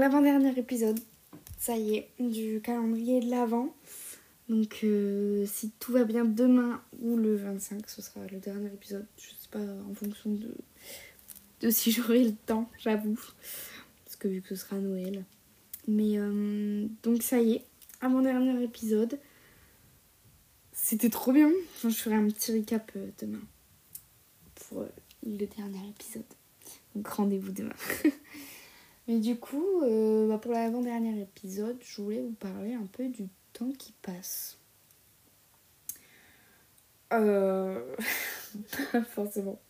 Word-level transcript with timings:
l'avant-dernier 0.00 0.58
épisode, 0.58 0.98
ça 1.58 1.76
y 1.76 1.96
est, 1.96 2.10
du 2.18 2.60
calendrier 2.62 3.20
de 3.20 3.30
l'avant. 3.30 3.74
Donc 4.48 4.80
euh, 4.82 5.44
si 5.46 5.70
tout 5.78 5.92
va 5.92 6.04
bien 6.04 6.24
demain 6.24 6.82
ou 7.00 7.16
le 7.16 7.36
25, 7.36 7.88
ce 7.88 8.02
sera 8.02 8.20
le 8.32 8.38
dernier 8.38 8.68
épisode. 8.68 9.06
Je 9.18 9.28
sais 9.28 9.48
pas 9.50 9.58
en 9.58 9.94
fonction 9.94 10.30
de, 11.60 11.70
si 11.70 11.92
j'aurai 11.92 12.24
le 12.24 12.34
temps, 12.34 12.68
j'avoue. 12.78 13.20
Parce 14.04 14.16
que 14.16 14.26
vu 14.26 14.40
que 14.40 14.48
ce 14.48 14.56
sera 14.56 14.76
Noël. 14.76 15.24
Mais 15.86 16.18
euh, 16.18 16.86
donc 17.02 17.22
ça 17.22 17.38
y 17.40 17.52
est, 17.52 17.64
avant-dernier 18.00 18.62
épisode. 18.64 19.18
C'était 20.72 21.10
trop 21.10 21.32
bien. 21.32 21.50
je 21.82 21.90
ferai 21.90 22.16
un 22.16 22.26
petit 22.26 22.52
recap 22.52 22.90
euh, 22.96 23.10
demain 23.20 23.42
pour 24.54 24.86
le 25.24 25.46
dernier 25.46 25.90
épisode. 25.90 26.24
Donc 26.94 27.06
rendez-vous 27.06 27.52
demain. 27.52 27.74
Mais 29.10 29.18
du 29.18 29.40
coup, 29.40 29.82
euh, 29.82 30.28
bah, 30.28 30.38
pour 30.38 30.52
l'avant-dernier 30.52 31.20
épisode, 31.20 31.76
je 31.80 32.00
voulais 32.00 32.20
vous 32.20 32.30
parler 32.30 32.74
un 32.74 32.86
peu 32.86 33.08
du 33.08 33.26
temps 33.52 33.72
qui 33.76 33.92
passe. 34.02 34.56
Euh... 37.12 37.96
forcément. 39.10 39.60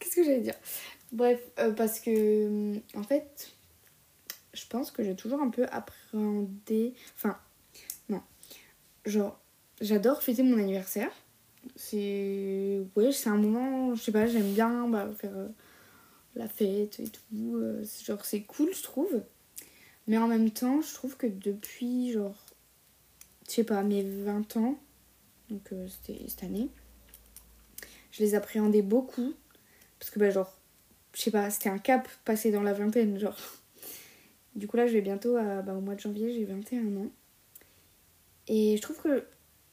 Qu'est-ce 0.00 0.16
que 0.16 0.24
j'allais 0.24 0.40
dire? 0.40 0.56
Bref, 1.12 1.40
euh, 1.60 1.70
parce 1.70 2.00
que 2.00 2.74
en 2.96 3.04
fait, 3.04 3.52
je 4.52 4.66
pense 4.66 4.90
que 4.90 5.04
j'ai 5.04 5.14
toujours 5.14 5.40
un 5.40 5.50
peu 5.50 5.64
appréhendé. 5.70 6.92
Enfin, 7.14 7.38
non. 8.08 8.22
Genre, 9.04 9.38
j'adore 9.80 10.24
fêter 10.24 10.42
mon 10.42 10.58
anniversaire. 10.58 11.12
C'est. 11.76 12.80
Ouais, 12.96 13.12
c'est 13.12 13.28
un 13.28 13.36
moment, 13.36 13.94
je 13.94 14.02
sais 14.02 14.10
pas, 14.10 14.26
j'aime 14.26 14.54
bien 14.54 14.88
bah, 14.88 15.08
faire 15.16 15.36
euh, 15.36 15.48
la 16.36 16.48
fête 16.48 17.00
et 17.00 17.08
tout. 17.08 17.56
Euh, 17.56 17.84
genre, 18.04 18.24
c'est 18.24 18.42
cool, 18.42 18.72
je 18.74 18.82
trouve. 18.82 19.22
Mais 20.06 20.18
en 20.18 20.28
même 20.28 20.50
temps, 20.50 20.82
je 20.82 20.94
trouve 20.94 21.16
que 21.16 21.26
depuis, 21.26 22.12
genre, 22.12 22.36
je 23.48 23.52
sais 23.52 23.64
pas, 23.64 23.82
mes 23.82 24.02
20 24.02 24.56
ans, 24.58 24.78
donc 25.50 25.72
euh, 25.72 25.88
c'était 25.88 26.28
cette 26.28 26.44
année, 26.44 26.68
je 28.12 28.22
les 28.22 28.34
appréhendais 28.34 28.82
beaucoup. 28.82 29.34
Parce 29.98 30.10
que, 30.10 30.18
bah, 30.18 30.30
genre, 30.30 30.56
je 31.14 31.22
sais 31.22 31.30
pas, 31.30 31.50
c'était 31.50 31.70
un 31.70 31.78
cap 31.78 32.08
passé 32.24 32.50
dans 32.52 32.62
la 32.62 32.72
vingtaine, 32.72 33.18
genre. 33.18 33.36
Du 34.54 34.66
coup, 34.66 34.78
là, 34.78 34.86
je 34.86 34.92
vais 34.92 35.02
bientôt, 35.02 35.34
bah, 35.34 35.74
au 35.74 35.80
mois 35.80 35.94
de 35.94 36.00
janvier, 36.00 36.32
j'ai 36.32 36.44
21 36.44 36.96
ans. 36.96 37.10
Et 38.48 38.76
je 38.76 38.82
trouve 38.82 38.98
que 39.02 39.26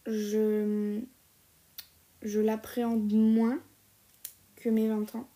je, 0.05 0.99
je 2.21 2.39
l'appréhende 2.41 3.13
moins 3.13 3.61
que 4.57 4.67
mes 4.67 4.87
20 4.89 5.15
ans. 5.15 5.29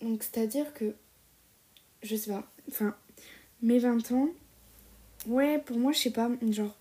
Donc, 0.00 0.22
c'est-à-dire 0.22 0.72
que, 0.74 0.94
je 2.02 2.16
sais 2.16 2.30
pas, 2.30 2.50
enfin, 2.68 2.94
mes 3.62 3.78
20 3.78 4.12
ans, 4.12 4.28
ouais, 5.26 5.58
pour 5.58 5.78
moi, 5.78 5.92
je 5.92 5.98
sais 5.98 6.10
pas, 6.10 6.30
genre, 6.50 6.76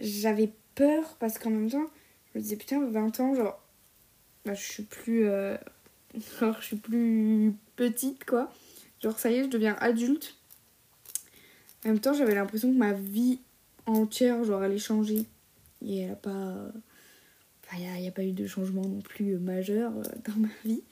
j'avais 0.00 0.50
peur 0.74 1.16
parce 1.20 1.38
qu'en 1.38 1.50
même 1.50 1.70
temps, 1.70 1.86
je 2.32 2.38
me 2.38 2.42
disais, 2.42 2.56
putain, 2.56 2.84
20 2.84 3.20
ans, 3.20 3.34
genre, 3.34 3.62
bah, 4.44 4.54
je 4.54 4.62
suis 4.62 4.82
plus, 4.82 5.28
euh, 5.28 5.56
genre, 6.40 6.56
je 6.60 6.66
suis 6.66 6.76
plus 6.76 7.54
petite, 7.76 8.24
quoi. 8.24 8.52
Genre, 9.00 9.18
ça 9.18 9.30
y 9.30 9.34
est, 9.36 9.44
je 9.44 9.48
deviens 9.48 9.76
adulte. 9.80 10.36
En 11.84 11.88
même 11.88 12.00
temps, 12.00 12.12
j'avais 12.12 12.34
l'impression 12.34 12.72
que 12.72 12.78
ma 12.78 12.92
vie 12.92 13.40
entière, 13.86 14.42
genre, 14.44 14.62
allait 14.62 14.78
changer. 14.78 15.26
Et 15.84 16.00
elle 16.00 16.12
a 16.12 16.16
pas. 16.16 16.70
Enfin, 17.64 17.76
il 17.78 18.00
n'y 18.00 18.08
a, 18.08 18.12
pas 18.12 18.22
eu 18.22 18.32
de 18.32 18.46
changement 18.46 18.82
non 18.82 19.00
plus 19.00 19.36
majeur 19.38 19.92
euh, 19.96 20.02
dans 20.26 20.36
ma 20.36 20.48
vie. 20.64 20.82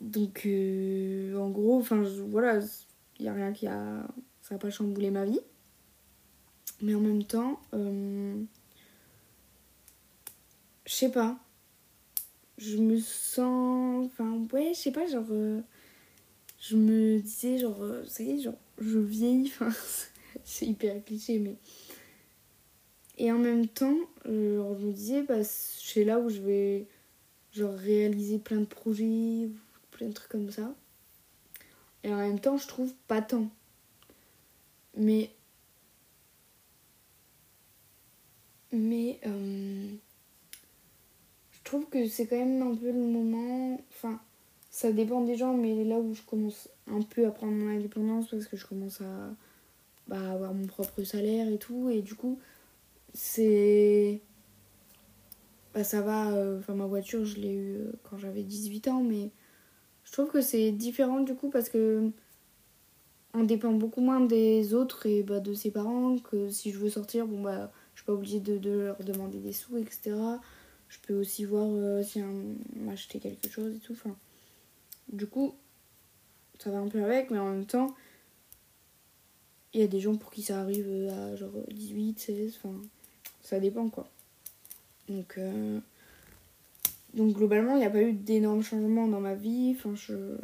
Donc, 0.00 0.42
euh, 0.46 1.36
en 1.38 1.50
gros, 1.50 1.78
enfin, 1.80 2.02
voilà, 2.28 2.60
il 3.18 3.22
n'y 3.22 3.28
a 3.28 3.32
rien 3.34 3.52
qui 3.52 3.66
a. 3.66 4.06
Ça 4.42 4.54
n'a 4.54 4.58
pas 4.58 4.70
chamboulé 4.70 5.10
ma 5.10 5.24
vie. 5.24 5.40
Mais 6.82 6.94
en 6.94 7.00
même 7.00 7.24
temps, 7.24 7.60
euh, 7.74 8.42
je 10.84 10.92
sais 10.92 11.10
pas. 11.10 11.38
Je 12.58 12.76
me 12.78 12.98
sens. 12.98 14.06
Enfin, 14.06 14.46
ouais, 14.52 14.72
je 14.74 14.78
sais 14.80 14.92
pas, 14.92 15.06
genre. 15.06 15.26
euh, 15.30 15.60
je 16.60 16.76
me 16.76 17.20
disais, 17.20 17.58
genre, 17.58 17.78
ça 18.06 18.22
y 18.22 18.32
est, 18.32 18.40
genre, 18.42 18.58
je 18.78 18.98
vieillis. 18.98 19.52
Enfin, 19.60 19.70
c'est 20.44 20.66
hyper 20.66 21.02
cliché, 21.04 21.38
mais. 21.38 21.56
Et 23.18 23.32
en 23.32 23.38
même 23.38 23.66
temps, 23.68 23.96
genre, 24.24 24.78
je 24.78 24.86
me 24.86 24.92
disais, 24.92 25.22
bah, 25.22 25.42
c'est 25.44 26.04
là 26.04 26.18
où 26.18 26.28
je 26.28 26.40
vais, 26.40 26.86
genre, 27.52 27.74
réaliser 27.74 28.38
plein 28.38 28.60
de 28.60 28.66
projets, 28.66 29.48
plein 29.96 30.08
de 30.08 30.12
trucs 30.12 30.30
comme 30.30 30.50
ça. 30.50 30.74
Et 32.04 32.12
en 32.12 32.18
même 32.18 32.40
temps, 32.40 32.56
je 32.56 32.66
trouve 32.68 32.92
pas 33.08 33.22
tant. 33.22 33.48
Mais. 34.96 35.30
Mais. 38.72 39.20
euh, 39.26 39.88
je 41.52 41.62
trouve 41.64 41.88
que 41.88 42.06
c'est 42.08 42.26
quand 42.26 42.36
même 42.36 42.62
un 42.62 42.74
peu 42.76 42.86
le 42.92 42.98
moment. 43.00 43.80
Enfin, 43.90 44.20
ça 44.70 44.92
dépend 44.92 45.22
des 45.22 45.36
gens, 45.36 45.54
mais 45.56 45.84
là 45.84 45.98
où 45.98 46.14
je 46.14 46.22
commence 46.22 46.68
un 46.86 47.02
peu 47.02 47.26
à 47.26 47.30
prendre 47.30 47.52
mon 47.54 47.68
indépendance 47.76 48.28
parce 48.30 48.46
que 48.46 48.56
je 48.56 48.66
commence 48.66 49.00
à 49.00 49.30
bah, 50.08 50.32
avoir 50.32 50.54
mon 50.54 50.66
propre 50.66 51.02
salaire 51.04 51.48
et 51.48 51.58
tout. 51.58 51.90
Et 51.90 52.02
du 52.02 52.14
coup, 52.14 52.38
c'est. 53.14 54.20
Bah, 55.74 55.84
ça 55.84 56.00
va. 56.02 56.30
euh, 56.32 56.58
Enfin, 56.60 56.74
ma 56.74 56.86
voiture, 56.86 57.24
je 57.24 57.36
l'ai 57.40 57.52
eue 57.54 57.76
euh, 57.78 57.92
quand 58.04 58.18
j'avais 58.18 58.42
18 58.42 58.88
ans, 58.88 59.02
mais 59.02 59.30
je 60.06 60.12
trouve 60.12 60.30
que 60.30 60.40
c'est 60.40 60.70
différent 60.72 61.20
du 61.20 61.34
coup 61.34 61.50
parce 61.50 61.68
que 61.68 62.10
on 63.34 63.42
dépend 63.42 63.72
beaucoup 63.72 64.00
moins 64.00 64.20
des 64.20 64.72
autres 64.72 65.04
et 65.04 65.22
bah, 65.22 65.40
de 65.40 65.52
ses 65.52 65.70
parents 65.70 66.16
que 66.16 66.48
si 66.48 66.72
je 66.72 66.78
veux 66.78 66.88
sortir, 66.88 67.26
bon 67.26 67.42
bah 67.42 67.70
je 67.94 68.00
suis 68.00 68.06
pas 68.06 68.12
obligée 68.12 68.40
de, 68.40 68.70
leur 68.70 68.96
demander 69.02 69.38
des 69.38 69.52
sous, 69.52 69.76
etc. 69.76 70.14
Je 70.88 70.98
peux 71.02 71.14
aussi 71.14 71.44
voir 71.44 71.66
euh, 71.68 72.02
si 72.02 72.20
un- 72.20 72.54
m'acheter 72.76 73.18
quelque 73.18 73.48
chose 73.50 73.74
et 73.74 73.78
tout. 73.78 73.92
Enfin, 73.92 74.16
du 75.12 75.26
coup, 75.26 75.54
ça 76.58 76.70
va 76.70 76.78
un 76.78 76.88
peu 76.88 77.02
avec, 77.02 77.30
mais 77.30 77.38
en 77.38 77.50
même 77.50 77.66
temps, 77.66 77.94
il 79.74 79.80
y 79.80 79.82
a 79.82 79.88
des 79.88 80.00
gens 80.00 80.16
pour 80.16 80.30
qui 80.30 80.42
ça 80.42 80.60
arrive 80.60 80.86
euh, 80.88 81.32
à 81.32 81.36
genre 81.36 81.50
18, 81.68 82.18
16, 82.18 82.58
enfin, 82.62 82.80
ça 83.42 83.58
dépend 83.60 83.88
quoi. 83.88 84.08
Donc, 85.08 85.36
euh, 85.38 85.80
donc 87.16 87.32
globalement, 87.34 87.74
il 87.76 87.78
n'y 87.78 87.86
a 87.86 87.90
pas 87.90 88.02
eu 88.02 88.12
d'énormes 88.12 88.62
changements 88.62 89.08
dans 89.08 89.20
ma 89.20 89.34
vie. 89.34 89.74
Enfin, 89.76 89.94
je, 89.94 90.36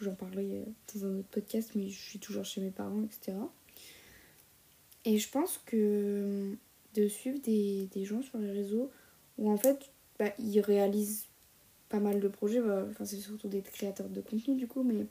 j'en 0.00 0.14
parlais 0.14 0.62
euh, 0.62 0.64
dans 0.94 1.06
un 1.06 1.18
autre 1.18 1.28
podcast, 1.30 1.72
mais 1.74 1.88
je 1.90 2.00
suis 2.00 2.18
toujours 2.18 2.44
chez 2.44 2.62
mes 2.62 2.70
parents, 2.70 3.02
etc. 3.04 3.36
Et 5.04 5.18
je 5.18 5.28
pense 5.28 5.60
que 5.66 6.56
de 6.94 7.08
suivre 7.08 7.38
des, 7.40 7.88
des 7.92 8.04
gens 8.06 8.22
sur 8.22 8.38
les 8.38 8.50
réseaux 8.50 8.90
où 9.36 9.50
en 9.50 9.58
fait, 9.58 9.90
bah, 10.18 10.30
ils 10.38 10.60
réalisent 10.60 11.26
pas 11.90 12.00
mal 12.00 12.20
de 12.20 12.28
projets, 12.28 12.60
bah, 12.60 12.86
enfin, 12.90 13.04
c'est 13.04 13.16
surtout 13.16 13.48
des 13.48 13.60
créateurs 13.60 14.08
de 14.08 14.20
contenu 14.22 14.56
du 14.56 14.66
coup, 14.66 14.82
mais. 14.82 15.06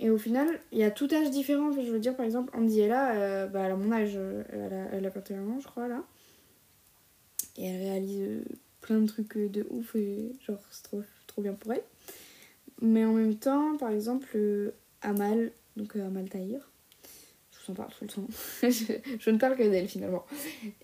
Et 0.00 0.10
au 0.10 0.18
final, 0.18 0.60
il 0.70 0.78
y 0.78 0.84
a 0.84 0.92
tout 0.92 1.12
âge 1.12 1.30
différent. 1.30 1.72
Je 1.72 1.80
veux 1.80 1.98
dire, 1.98 2.16
par 2.16 2.24
exemple, 2.24 2.56
Andy 2.56 2.80
est 2.80 2.88
là, 2.88 3.16
euh, 3.16 3.46
bah, 3.46 3.62
elle 3.64 3.72
a 3.72 3.76
mon 3.76 3.90
âge, 3.92 4.12
euh, 4.14 4.44
elle 4.52 4.72
a, 4.72 4.88
elle 4.92 5.06
a 5.06 5.08
21 5.08 5.46
ans, 5.48 5.60
je 5.60 5.66
crois, 5.66 5.88
là. 5.88 6.04
Et 7.56 7.64
elle 7.64 7.80
réalise 7.80 8.44
plein 8.88 9.00
de 9.00 9.06
trucs 9.06 9.36
euh, 9.36 9.48
de 9.50 9.66
ouf 9.68 9.94
et 9.96 10.32
genre, 10.46 10.60
c'est 10.70 10.82
trop, 10.82 11.02
trop 11.26 11.42
bien 11.42 11.52
pour 11.52 11.74
elle. 11.74 11.82
Mais 12.80 13.04
en 13.04 13.12
même 13.12 13.34
temps, 13.34 13.76
par 13.76 13.90
exemple, 13.90 14.28
euh, 14.34 14.70
Amal, 15.02 15.52
donc 15.76 15.94
euh, 15.94 16.06
Amal 16.06 16.26
Tahir, 16.30 16.70
je 17.52 17.58
vous 17.58 17.72
en 17.72 17.74
parle 17.74 17.90
tout 17.90 18.04
le 18.04 18.10
temps. 18.10 18.26
je, 18.62 18.94
je 19.18 19.30
ne 19.30 19.36
parle 19.36 19.56
que 19.56 19.62
d'elle 19.62 19.88
finalement. 19.88 20.24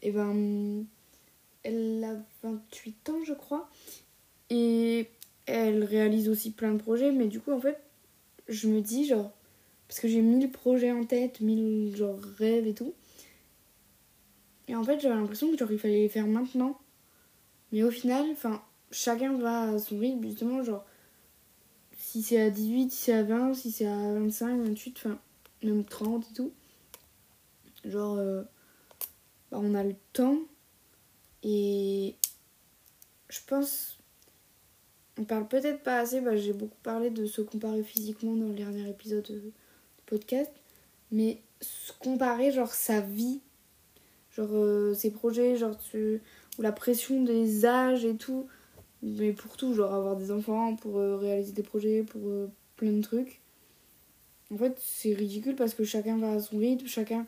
Et 0.02 0.10
ben, 0.10 0.84
elle 1.62 2.04
a 2.04 2.16
28 2.42 3.08
ans, 3.08 3.24
je 3.24 3.32
crois. 3.32 3.70
Et 4.50 5.08
elle 5.46 5.82
réalise 5.82 6.28
aussi 6.28 6.50
plein 6.50 6.72
de 6.72 6.82
projets, 6.82 7.10
mais 7.10 7.26
du 7.26 7.40
coup, 7.40 7.52
en 7.52 7.60
fait, 7.60 7.78
je 8.48 8.68
me 8.68 8.82
dis, 8.82 9.06
genre, 9.06 9.32
parce 9.88 9.98
que 9.98 10.08
j'ai 10.08 10.20
mille 10.20 10.50
projets 10.50 10.92
en 10.92 11.04
tête, 11.04 11.40
mille 11.40 11.96
genre 11.96 12.20
rêves 12.36 12.66
et 12.66 12.74
tout. 12.74 12.92
Et 14.68 14.76
en 14.76 14.84
fait, 14.84 15.00
j'avais 15.00 15.14
l'impression 15.14 15.50
que 15.50 15.56
genre, 15.56 15.72
il 15.72 15.78
fallait 15.78 16.00
les 16.00 16.08
faire 16.10 16.26
maintenant. 16.26 16.78
Mais 17.74 17.82
au 17.82 17.90
final, 17.90 18.24
chacun 18.92 19.36
va 19.36 19.62
à 19.62 19.78
son 19.80 19.98
rythme, 19.98 20.22
justement, 20.22 20.62
genre, 20.62 20.84
si 21.98 22.22
c'est 22.22 22.40
à 22.40 22.48
18, 22.48 22.92
si 22.92 22.96
c'est 22.96 23.14
à 23.14 23.24
20, 23.24 23.52
si 23.52 23.72
c'est 23.72 23.86
à 23.86 24.14
25, 24.14 24.60
28, 24.62 24.94
enfin, 24.98 25.18
même 25.64 25.84
30 25.84 26.24
et 26.30 26.34
tout. 26.34 26.52
Genre, 27.84 28.16
euh, 28.16 28.44
bah, 29.50 29.58
on 29.60 29.74
a 29.74 29.82
le 29.82 29.96
temps. 30.12 30.38
Et 31.42 32.14
je 33.28 33.40
pense, 33.44 33.98
on 35.18 35.24
parle 35.24 35.48
peut-être 35.48 35.82
pas 35.82 35.98
assez, 35.98 36.20
bah, 36.20 36.36
j'ai 36.36 36.52
beaucoup 36.52 36.78
parlé 36.84 37.10
de 37.10 37.26
se 37.26 37.42
comparer 37.42 37.82
physiquement 37.82 38.36
dans 38.36 38.46
le 38.46 38.54
dernier 38.54 38.88
épisode 38.88 39.28
euh, 39.32 39.40
du 39.40 39.52
podcast. 40.06 40.52
Mais 41.10 41.42
se 41.60 41.92
comparer, 41.98 42.52
genre, 42.52 42.72
sa 42.72 43.00
vie, 43.00 43.40
genre, 44.30 44.50
euh, 44.52 44.94
ses 44.94 45.10
projets, 45.10 45.56
genre, 45.56 45.76
tu- 45.76 46.22
ou 46.58 46.62
la 46.62 46.72
pression 46.72 47.22
des 47.22 47.64
âges 47.66 48.04
et 48.04 48.16
tout. 48.16 48.46
Mais 49.02 49.32
pour 49.32 49.56
tout, 49.56 49.74
genre 49.74 49.92
avoir 49.92 50.16
des 50.16 50.30
enfants, 50.30 50.76
pour 50.76 50.98
euh, 50.98 51.16
réaliser 51.16 51.52
des 51.52 51.62
projets, 51.62 52.02
pour 52.02 52.22
euh, 52.24 52.50
plein 52.76 52.92
de 52.92 53.02
trucs. 53.02 53.40
En 54.50 54.56
fait, 54.56 54.78
c'est 54.78 55.12
ridicule 55.12 55.56
parce 55.56 55.74
que 55.74 55.84
chacun 55.84 56.16
va 56.18 56.32
à 56.32 56.40
son 56.40 56.58
rythme, 56.58 56.86
chacun 56.86 57.26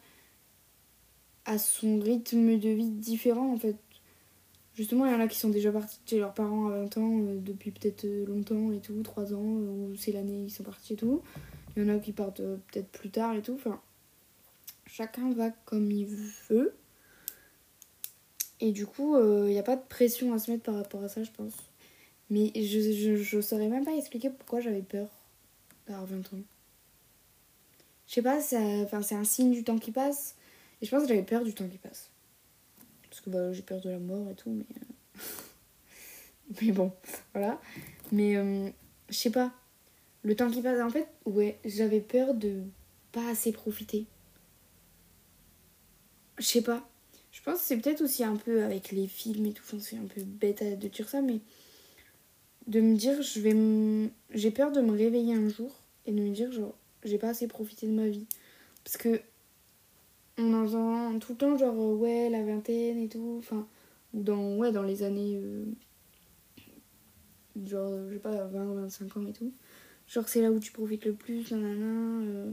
a 1.45 1.59
son 1.59 1.99
rythme 2.01 2.59
de 2.59 2.71
vie 2.71 2.91
différent 2.91 3.53
en 3.53 3.59
fait. 3.59 3.77
Justement, 4.75 5.07
il 5.07 5.13
y 5.13 5.15
en 5.15 5.21
a 5.21 5.29
qui 5.29 5.39
sont 5.39 5.49
déjà 5.49 5.73
partis 5.73 5.99
chez 6.07 6.19
leurs 6.19 6.35
parents 6.35 6.69
à 6.69 6.79
20 6.79 6.97
ans 6.99 7.21
euh, 7.21 7.39
depuis 7.41 7.71
peut-être 7.71 8.07
longtemps 8.27 8.73
et 8.73 8.81
tout, 8.81 9.03
3 9.03 9.35
ans, 9.35 9.39
ou 9.39 9.95
c'est 9.97 10.13
l'année 10.13 10.45
ils 10.45 10.51
sont 10.51 10.65
partis 10.65 10.95
et 10.95 10.97
tout. 10.97 11.23
Il 11.77 11.83
y 11.85 11.91
en 11.91 11.95
a 11.95 11.99
qui 11.99 12.13
partent 12.13 12.43
peut-être 12.43 12.89
plus 12.89 13.11
tard 13.11 13.35
et 13.35 13.43
tout. 13.43 13.55
Enfin, 13.55 13.81
chacun 14.87 15.31
va 15.33 15.51
comme 15.51 15.91
il 15.91 16.07
veut. 16.49 16.75
Et 18.61 18.73
du 18.73 18.87
coup, 18.87 19.19
il 19.19 19.51
n'y 19.51 19.59
a 19.59 19.63
pas 19.63 19.77
de 19.77 19.83
pression 19.89 20.33
à 20.33 20.39
se 20.39 20.51
mettre 20.51 20.63
par 20.63 20.77
rapport 20.77 21.03
à 21.03 21.09
ça, 21.09 21.23
je 21.23 21.31
pense. 21.31 21.55
Mais 22.31 22.51
je, 22.55 23.37
ne 23.37 23.41
saurais 23.41 23.69
même 23.69 23.85
pas 23.85 23.95
expliquer 23.95 24.31
pourquoi 24.31 24.61
j'avais 24.61 24.83
peur 24.83 25.09
d'avoir 25.87 26.07
20 26.07 26.33
ans. 26.35 26.43
Je 28.07 28.15
sais 28.15 28.23
pas, 28.23 28.41
c'est 28.41 29.15
un 29.15 29.25
signe 29.25 29.53
du 29.53 29.65
temps 29.65 29.79
qui 29.79 29.93
passe. 29.93 30.37
Et 30.81 30.87
je 30.87 30.91
pense 30.91 31.03
que 31.03 31.09
j'avais 31.09 31.23
peur 31.23 31.45
du 31.45 31.55
temps 31.55 31.69
qui 31.69 31.79
passe. 31.79 32.11
Parce 33.09 33.21
que 33.21 33.31
bah, 33.31 33.53
j'ai 33.53 33.63
peur 33.63 33.81
de 33.81 33.91
la 33.91 33.99
mort 33.99 34.31
et 34.31 34.35
tout, 34.35 34.51
mais. 34.51 34.65
Euh, 34.65 35.21
mais 36.63 36.73
bon, 36.73 36.93
voilà. 37.33 37.61
Mais 38.13 38.37
euh, 38.37 38.69
je 39.09 39.15
sais 39.15 39.31
pas. 39.31 39.53
Le 40.23 40.35
temps 40.35 40.51
qui 40.51 40.63
passe, 40.63 40.81
en 40.81 40.91
fait, 40.91 41.09
ouais, 41.25 41.59
j'avais 41.65 42.01
peur 42.01 42.35
de 42.35 42.63
pas 43.13 43.29
assez 43.31 43.53
profiter. 43.53 44.07
Je 46.39 46.45
sais 46.45 46.63
pas. 46.63 46.87
Je 47.37 47.43
pense 47.43 47.61
que 47.61 47.65
c'est 47.67 47.77
peut-être 47.77 48.01
aussi 48.01 48.25
un 48.25 48.37
peu 48.37 48.63
avec 48.63 48.93
les 48.93 49.07
films 49.07 49.45
et 49.45 49.53
tout. 49.53 49.63
c'est 49.79 49.99
un 49.99 50.07
peu 50.07 50.23
bête 50.23 50.65
de 50.81 50.89
dire 50.89 51.07
ça, 51.07 51.21
mais 51.21 51.41
de 52.67 52.81
me 52.81 52.97
dire, 52.97 53.21
je 53.21 53.41
vais 53.41 54.11
j'ai 54.31 54.51
peur 54.51 54.73
de 54.73 54.81
me 54.81 54.93
réveiller 54.93 55.35
un 55.35 55.49
jour 55.51 55.71
et 56.07 56.13
de 56.13 56.19
me 56.19 56.31
dire, 56.31 56.51
genre, 56.51 56.75
j'ai 57.05 57.19
pas 57.19 57.29
assez 57.29 57.47
profité 57.47 57.87
de 57.89 57.93
ma 57.93 58.09
vie. 58.09 58.27
Parce 58.85 58.97
que 58.97 59.21
on 60.39 60.55
entend 60.55 61.19
tout 61.19 61.33
le 61.33 61.39
temps, 61.39 61.59
genre, 61.59 61.75
euh, 61.75 61.95
ouais, 61.97 62.31
la 62.31 62.43
vingtaine 62.43 63.03
et 63.03 63.09
tout. 63.09 63.37
Enfin, 63.39 63.69
dans, 64.15 64.57
ouais, 64.57 64.73
dans 64.73 64.83
les 64.83 65.03
années. 65.03 65.37
Euh, 65.37 65.67
genre, 67.67 67.93
je 68.09 68.15
sais 68.15 68.21
pas, 68.21 68.47
20, 68.47 68.65
25 68.83 69.17
ans 69.19 69.27
et 69.27 69.33
tout. 69.35 69.53
Genre, 70.09 70.27
c'est 70.27 70.41
là 70.41 70.51
où 70.51 70.59
tu 70.59 70.73
profites 70.73 71.05
le 71.05 71.13
plus, 71.13 71.51
nanana. 71.53 72.27
Euh. 72.27 72.53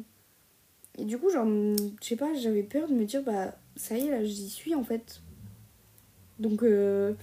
Et 0.98 1.06
du 1.06 1.18
coup, 1.18 1.30
genre, 1.30 1.48
je 1.48 2.06
sais 2.06 2.18
pas, 2.18 2.34
j'avais 2.34 2.64
peur 2.64 2.90
de 2.90 2.94
me 2.94 3.06
dire, 3.06 3.24
bah, 3.24 3.58
ça 3.76 3.98
y 3.98 4.08
est, 4.08 4.12
là, 4.12 4.24
j'y 4.24 4.50
suis 4.50 4.76
en 4.76 4.84
fait. 4.84 5.22
Donc, 6.40 6.62
je 6.64 7.16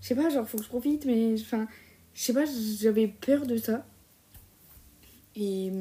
sais 0.00 0.14
pas, 0.14 0.28
genre, 0.28 0.48
faut 0.48 0.58
que 0.58 0.64
je 0.64 0.68
profite, 0.68 1.04
mais. 1.04 1.34
Enfin, 1.40 1.66
je 2.14 2.22
sais 2.22 2.32
pas, 2.32 2.44
j'avais 2.80 3.08
peur 3.08 3.46
de 3.46 3.56
ça. 3.56 3.86
Et. 5.34 5.72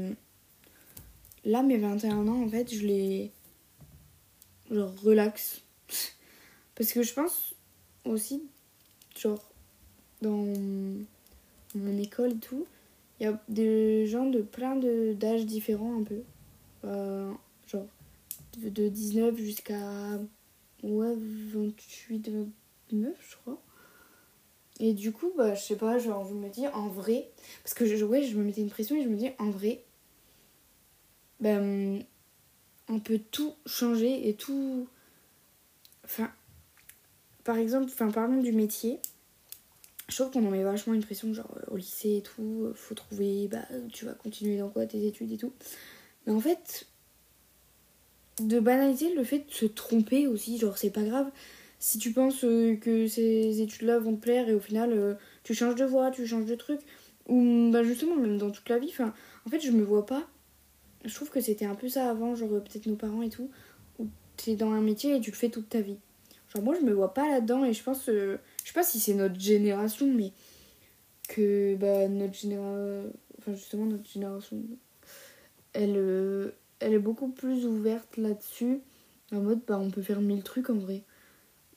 Là, 1.43 1.61
mes 1.61 1.77
21 1.77 2.27
ans, 2.27 2.43
en 2.43 2.49
fait, 2.49 2.73
je 2.73 2.85
les 2.85 3.31
genre 4.71 4.93
relax. 5.03 5.61
Parce 6.75 6.91
que 6.91 7.03
je 7.03 7.13
pense 7.13 7.53
aussi, 8.03 8.43
genre, 9.17 9.43
dans 10.21 10.45
mon 11.75 11.97
école 11.97 12.33
et 12.33 12.39
tout, 12.39 12.65
il 13.19 13.23
y 13.23 13.27
a 13.27 13.39
des 13.47 14.05
gens 14.07 14.25
de 14.25 14.41
plein 14.41 14.75
d'âges 14.75 15.45
différents 15.45 15.99
un 15.99 16.03
peu. 16.03 16.21
Euh, 16.83 17.31
genre, 17.67 17.87
de 18.59 18.89
19 18.89 19.37
jusqu'à 19.37 20.19
ouais, 20.83 21.15
28, 21.15 22.29
29, 22.91 23.13
je 23.29 23.35
crois. 23.37 23.61
Et 24.79 24.93
du 24.93 25.11
coup, 25.11 25.31
bah, 25.37 25.55
je 25.55 25.61
sais 25.61 25.77
pas, 25.77 25.97
genre, 25.99 26.27
je 26.27 26.33
me 26.33 26.49
dis 26.49 26.67
en 26.67 26.89
vrai, 26.89 27.31
parce 27.63 27.73
que 27.73 27.85
je, 27.85 27.95
je 27.95 28.05
me 28.05 28.43
mettais 28.43 28.61
une 28.61 28.69
pression 28.69 28.95
et 28.95 29.03
je 29.03 29.09
me 29.09 29.15
dis 29.15 29.29
en 29.39 29.49
vrai, 29.49 29.85
ben, 31.39 32.03
on 32.89 32.99
peut 32.99 33.19
tout 33.31 33.53
changer 33.65 34.27
et 34.27 34.35
tout. 34.35 34.87
Enfin, 36.03 36.31
par 37.43 37.57
exemple, 37.57 37.85
enfin, 37.85 38.11
parlons 38.11 38.41
du 38.41 38.51
métier. 38.51 38.99
Je 40.09 40.15
trouve 40.17 40.31
qu'on 40.31 40.45
en 40.45 40.51
met 40.51 40.63
vachement 40.63 40.93
une 40.93 41.03
pression, 41.03 41.33
genre 41.33 41.57
euh, 41.57 41.71
au 41.71 41.77
lycée 41.77 42.17
et 42.17 42.21
tout, 42.21 42.65
euh, 42.65 42.73
faut 42.75 42.93
trouver, 42.93 43.47
bah, 43.47 43.65
tu 43.91 44.05
vas 44.05 44.13
continuer 44.13 44.59
dans 44.59 44.69
quoi 44.69 44.85
tes 44.85 45.07
études 45.07 45.31
et 45.31 45.37
tout. 45.37 45.53
Mais 46.25 46.33
en 46.33 46.39
fait, 46.39 46.85
de 48.41 48.59
banaliser 48.59 49.13
le 49.13 49.23
fait 49.23 49.39
de 49.39 49.51
se 49.51 49.65
tromper 49.65 50.27
aussi, 50.27 50.57
genre 50.57 50.77
c'est 50.77 50.91
pas 50.91 51.03
grave. 51.03 51.29
Si 51.79 51.97
tu 51.97 52.11
penses 52.11 52.43
euh, 52.43 52.75
que 52.75 53.07
ces 53.07 53.61
études-là 53.61 53.99
vont 53.99 54.15
te 54.15 54.21
plaire 54.21 54.49
et 54.49 54.53
au 54.53 54.59
final 54.59 55.17
tu 55.43 55.53
changes 55.53 55.75
de 55.75 55.85
voie, 55.85 56.11
tu 56.11 56.25
changes 56.25 56.45
de 56.45 56.55
truc, 56.55 56.79
ou 57.27 57.69
bah 57.71 57.83
justement 57.83 58.15
même 58.15 58.37
dans 58.37 58.51
toute 58.51 58.69
la 58.69 58.79
vie, 58.79 58.89
enfin, 58.89 59.13
en 59.45 59.49
fait 59.49 59.59
je 59.59 59.71
me 59.71 59.83
vois 59.83 60.05
pas 60.05 60.27
je 61.05 61.13
trouve 61.13 61.29
que 61.29 61.39
c'était 61.39 61.65
un 61.65 61.75
peu 61.75 61.87
ça 61.87 62.09
avant, 62.09 62.35
genre 62.35 62.49
peut-être 62.49 62.87
nos 62.87 62.95
parents 62.95 63.21
et 63.21 63.29
tout, 63.29 63.49
où 63.99 64.07
t'es 64.37 64.55
dans 64.55 64.71
un 64.71 64.81
métier 64.81 65.15
et 65.15 65.21
tu 65.21 65.31
le 65.31 65.35
fais 65.35 65.49
toute 65.49 65.69
ta 65.69 65.81
vie. 65.81 65.97
Genre 66.53 66.63
moi 66.63 66.75
je 66.79 66.85
me 66.85 66.93
vois 66.93 67.13
pas 67.13 67.29
là-dedans 67.29 67.63
et 67.63 67.73
je 67.73 67.83
pense, 67.83 68.09
euh, 68.09 68.37
je 68.63 68.69
sais 68.69 68.73
pas 68.73 68.83
si 68.83 68.99
c'est 68.99 69.13
notre 69.13 69.39
génération, 69.39 70.11
mais 70.11 70.31
que 71.29 71.75
bah, 71.75 72.07
notre 72.07 72.33
génération, 72.33 73.11
enfin 73.37 73.53
justement 73.53 73.85
notre 73.85 74.09
génération, 74.09 74.57
elle, 75.73 75.95
euh, 75.97 76.51
elle 76.85 76.93
est 76.93 76.99
beaucoup 76.99 77.29
plus 77.29 77.65
ouverte 77.65 78.17
là-dessus, 78.17 78.79
en 79.31 79.41
mode 79.41 79.61
bah 79.67 79.79
on 79.81 79.89
peut 79.89 80.03
faire 80.03 80.21
mille 80.21 80.43
trucs 80.43 80.69
en 80.69 80.75
vrai. 80.75 81.01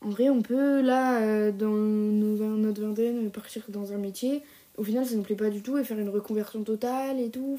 En 0.03 0.11
vrai 0.11 0.29
on 0.29 0.43
peut 0.43 0.83
là, 0.83 1.23
euh, 1.23 1.51
dans 1.51 1.71
notre 1.71 2.83
vingtaine, 2.83 3.31
partir 3.31 3.65
dans 3.69 3.93
un 3.95 3.99
métier, 3.99 4.43
au 4.77 4.85
final 4.85 5.07
ça 5.07 5.17
nous 5.17 5.23
plaît 5.23 5.35
pas 5.35 5.51
du 5.51 5.63
tout 5.63 5.79
et 5.79 5.85
faire 5.85 5.99
une 5.99 6.11
reconversion 6.11 6.63
totale 6.63 7.19
et 7.21 7.31
tout, 7.31 7.59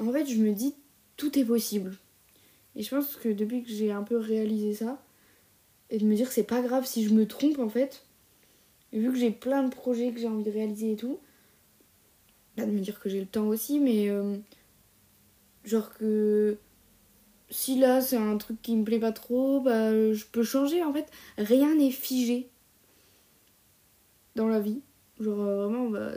en 0.00 0.12
fait, 0.12 0.26
je 0.26 0.38
me 0.38 0.52
dis, 0.52 0.74
tout 1.16 1.38
est 1.38 1.44
possible. 1.44 1.96
Et 2.74 2.82
je 2.82 2.90
pense 2.90 3.16
que 3.16 3.28
depuis 3.28 3.62
que 3.62 3.70
j'ai 3.70 3.92
un 3.92 4.02
peu 4.02 4.16
réalisé 4.16 4.74
ça, 4.74 5.00
et 5.90 5.98
de 5.98 6.06
me 6.06 6.14
dire 6.14 6.32
c'est 6.32 6.44
pas 6.44 6.62
grave 6.62 6.86
si 6.86 7.04
je 7.04 7.14
me 7.14 7.26
trompe 7.26 7.58
en 7.58 7.68
fait, 7.68 8.04
vu 8.92 9.10
que 9.12 9.18
j'ai 9.18 9.30
plein 9.30 9.62
de 9.62 9.70
projets 9.70 10.12
que 10.12 10.18
j'ai 10.18 10.28
envie 10.28 10.44
de 10.44 10.50
réaliser 10.50 10.92
et 10.92 10.96
tout, 10.96 11.18
là 12.56 12.66
de 12.66 12.72
me 12.72 12.80
dire 12.80 12.98
que 12.98 13.08
j'ai 13.08 13.20
le 13.20 13.26
temps 13.26 13.46
aussi, 13.46 13.78
mais 13.78 14.08
euh, 14.08 14.36
genre 15.64 15.92
que 15.94 16.58
si 17.50 17.78
là 17.78 18.00
c'est 18.00 18.16
un 18.16 18.36
truc 18.38 18.62
qui 18.62 18.76
me 18.76 18.84
plaît 18.84 19.00
pas 19.00 19.12
trop, 19.12 19.60
bah 19.60 19.92
je 19.92 20.24
peux 20.26 20.42
changer 20.42 20.82
en 20.82 20.92
fait. 20.92 21.06
Rien 21.38 21.74
n'est 21.74 21.90
figé 21.90 22.48
dans 24.36 24.48
la 24.48 24.60
vie. 24.60 24.80
Genre 25.20 25.40
euh, 25.40 25.66
vraiment, 25.66 25.90
bah. 25.90 26.12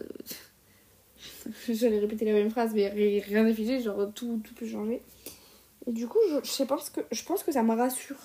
J'allais 1.70 2.00
répéter 2.00 2.26
la 2.26 2.34
même 2.34 2.50
phrase, 2.50 2.74
mais 2.74 2.90
rien 2.90 3.44
n'est 3.44 3.54
figé, 3.54 3.82
genre 3.82 4.12
tout, 4.14 4.42
tout 4.44 4.54
peut 4.54 4.68
changer. 4.68 5.02
Et 5.88 5.92
du 5.92 6.08
coup, 6.08 6.20
je, 6.44 6.64
pense 7.24 7.44
que 7.44 7.52
ça 7.52 7.64
me 7.64 7.76
rassure. 7.76 8.20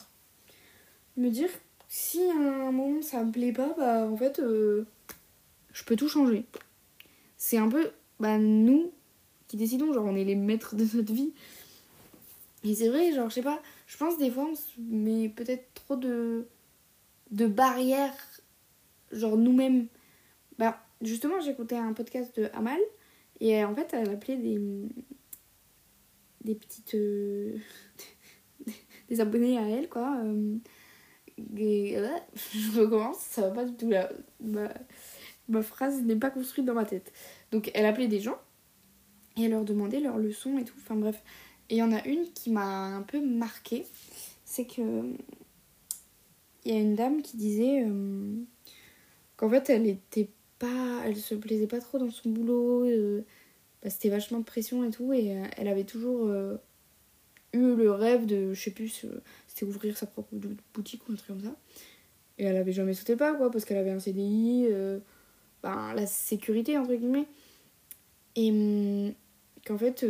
Me 1.17 1.31
dire, 1.31 1.51
si 1.89 2.21
à 2.31 2.35
un 2.35 2.71
moment 2.71 3.03
ça 3.03 3.25
me 3.25 3.33
plaît 3.33 3.53
pas, 3.53 3.75
bah 3.77 4.07
en 4.07 4.17
fait, 4.17 4.39
euh, 4.39 4.87
je 5.73 5.85
peux 5.85 5.97
tout 5.97 6.09
changer. 6.09 6.45
C'est 7.37 7.59
un 7.59 7.69
peu, 7.69 7.91
bah 8.21 8.39
nous 8.39 8.93
qui 9.49 9.57
décidons, 9.57 9.93
genre 9.93 10.05
on 10.05 10.15
est 10.15 10.25
les 10.25 10.37
maîtres 10.37 10.77
de 10.77 10.85
notre 10.97 11.13
vie. 11.13 11.33
Et 12.65 12.75
c'est 12.75 12.89
vrai, 12.89 13.13
genre 13.13 13.31
je 13.31 13.37
sais 13.37 13.43
pas, 13.43 13.61
je 13.87 13.97
pense 13.97 14.19
des 14.19 14.31
fois 14.31 14.49
on 14.51 14.83
met 14.83 15.29
peut-être 15.29 15.73
trop 15.75 15.97
de, 15.97 16.47
de 17.31 17.47
barrières, 17.47 18.15
genre 19.11 19.37
nous-mêmes. 19.37 19.87
Bah 20.59 20.79
justement, 21.03 21.41
j'écoutais 21.41 21.77
un 21.77 21.93
podcast 21.93 22.39
de 22.39 22.51
Amal 22.53 22.81
et 23.41 23.63
euh, 23.63 23.69
en 23.69 23.75
fait, 23.75 23.93
elle 23.93 24.11
appelait 24.11 24.37
des, 24.37 24.61
des 26.43 26.55
petites. 26.55 26.95
Euh, 26.95 27.57
des 29.09 29.21
abonnés 29.21 29.59
à 29.59 29.69
elle, 29.69 29.89
quoi. 29.89 30.21
Euh, 30.25 30.57
je 31.39 32.81
recommence, 32.81 33.19
ça 33.19 33.43
va 33.43 33.51
pas 33.51 33.65
du 33.65 33.75
tout 33.77 33.91
là. 33.91 34.11
Ma 35.49 35.63
phrase 35.63 36.03
n'est 36.03 36.17
pas 36.17 36.31
construite 36.31 36.67
dans 36.67 36.75
ma 36.75 36.85
tête. 36.85 37.13
Donc, 37.53 37.71
elle 37.75 37.87
appelait 37.87 38.09
des 38.09 38.21
gens 38.21 38.39
et 39.39 39.45
elle 39.45 39.53
leur 39.53 39.65
demandait 39.65 40.01
leurs 40.01 40.19
leçons 40.19 40.59
et 40.59 40.65
tout. 40.65 40.75
Enfin, 40.79 40.97
bref. 40.97 41.23
Et 41.71 41.77
il 41.77 41.79
y 41.79 41.83
en 41.83 41.93
a 41.93 42.05
une 42.07 42.25
qui 42.33 42.51
m'a 42.51 42.87
un 42.87 43.03
peu 43.03 43.21
marquée. 43.21 43.87
C'est 44.45 44.67
que. 44.67 44.83
Il 46.65 46.75
y 46.75 46.77
a 46.77 46.81
une 46.81 46.97
dame 46.97 47.23
qui 47.23 47.37
disait 47.39 47.87
qu'en 49.37 49.49
fait, 49.49 49.71
elle 49.71 49.87
était 49.87 50.29
pas, 50.59 51.03
elle 51.05 51.17
se 51.17 51.35
plaisait 51.35 51.67
pas 51.67 51.81
trop 51.81 51.99
dans 51.99 52.11
son 52.11 52.31
boulot, 52.31 52.85
euh, 52.85 53.25
bah, 53.83 53.91
c'était 53.91 54.11
vachement 54.11 54.39
de 54.39 54.45
pression 54.45 54.85
et 54.85 54.91
tout, 54.91 55.13
et 55.13 55.37
euh, 55.37 55.45
elle 55.57 55.69
avait 55.69 55.85
toujours 55.85 56.27
euh, 56.27 56.57
eu 57.53 57.75
le 57.75 57.91
rêve 57.91 58.27
de, 58.27 58.53
je 58.53 58.61
sais 58.61 58.71
plus, 58.71 59.07
c'était 59.47 59.65
ouvrir 59.65 59.97
sa 59.97 60.07
propre 60.07 60.35
boutique 60.75 61.09
ou 61.09 61.13
un 61.13 61.17
truc 61.17 61.29
comme 61.29 61.43
ça. 61.43 61.57
Et 62.39 62.45
elle 62.45 62.57
avait 62.57 62.73
jamais 62.73 62.95
sauté 62.95 63.17
pas, 63.17 63.35
quoi, 63.35 63.51
parce 63.51 63.65
qu'elle 63.65 63.79
avait 63.79 63.91
un 63.91 63.99
CDI, 63.99 64.69
ben, 65.63 65.93
la 65.95 66.07
sécurité, 66.07 66.79
entre 66.79 66.95
guillemets. 66.95 67.27
Et 68.37 68.51
hum, 68.51 69.13
qu'en 69.69 69.79
fait, 69.79 70.05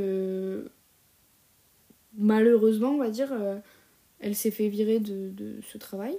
malheureusement, 2.16 2.90
on 2.90 2.98
va 2.98 3.10
dire, 3.10 3.32
elle 4.20 4.34
s'est 4.34 4.50
fait 4.50 4.68
virer 4.68 5.00
de, 5.00 5.60
ce 5.62 5.78
travail. 5.78 6.18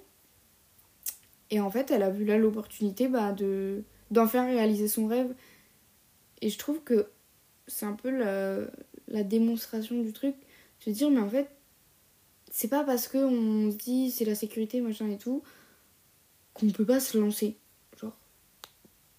Et 1.51 1.59
en 1.59 1.71
fait, 1.71 1.89
elle 1.91 2.03
a 2.03 2.11
vu 2.11 2.25
là 2.25 2.37
l'opportunité 2.37 3.07
bah, 3.07 3.31
de 3.31 3.83
d'en 4.11 4.27
faire 4.27 4.45
réaliser 4.45 4.87
son 4.87 5.07
rêve. 5.07 5.33
Et 6.41 6.49
je 6.49 6.57
trouve 6.57 6.83
que 6.83 7.07
c'est 7.67 7.85
un 7.85 7.93
peu 7.93 8.09
la, 8.09 8.59
la 9.07 9.23
démonstration 9.23 10.01
du 10.01 10.13
truc. 10.13 10.35
Se 10.79 10.89
dire, 10.89 11.09
mais 11.09 11.19
en 11.19 11.29
fait, 11.29 11.49
c'est 12.51 12.67
pas 12.67 12.83
parce 12.83 13.07
qu'on 13.07 13.71
se 13.71 13.75
dit 13.75 14.11
c'est 14.11 14.25
la 14.25 14.35
sécurité, 14.35 14.81
machin 14.81 15.09
et 15.09 15.17
tout, 15.17 15.43
qu'on 16.53 16.69
peut 16.69 16.85
pas 16.85 16.99
se 16.99 17.17
lancer. 17.17 17.57
Genre, 17.99 18.17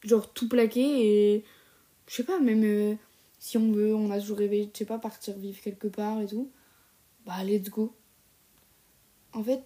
genre 0.02 0.32
tout 0.32 0.48
plaquer 0.48 1.34
et. 1.34 1.44
Je 2.06 2.16
sais 2.16 2.24
pas, 2.24 2.40
même 2.40 2.64
euh, 2.64 2.94
si 3.40 3.58
on 3.58 3.72
veut, 3.72 3.94
on 3.94 4.10
a 4.10 4.20
toujours 4.20 4.38
rêvé, 4.38 4.70
je 4.72 4.78
sais 4.78 4.84
pas, 4.84 4.98
partir 4.98 5.34
vivre 5.34 5.60
quelque 5.60 5.88
part 5.88 6.20
et 6.20 6.26
tout, 6.26 6.50
bah 7.26 7.42
let's 7.42 7.70
go. 7.70 7.92
En 9.32 9.42
fait, 9.42 9.62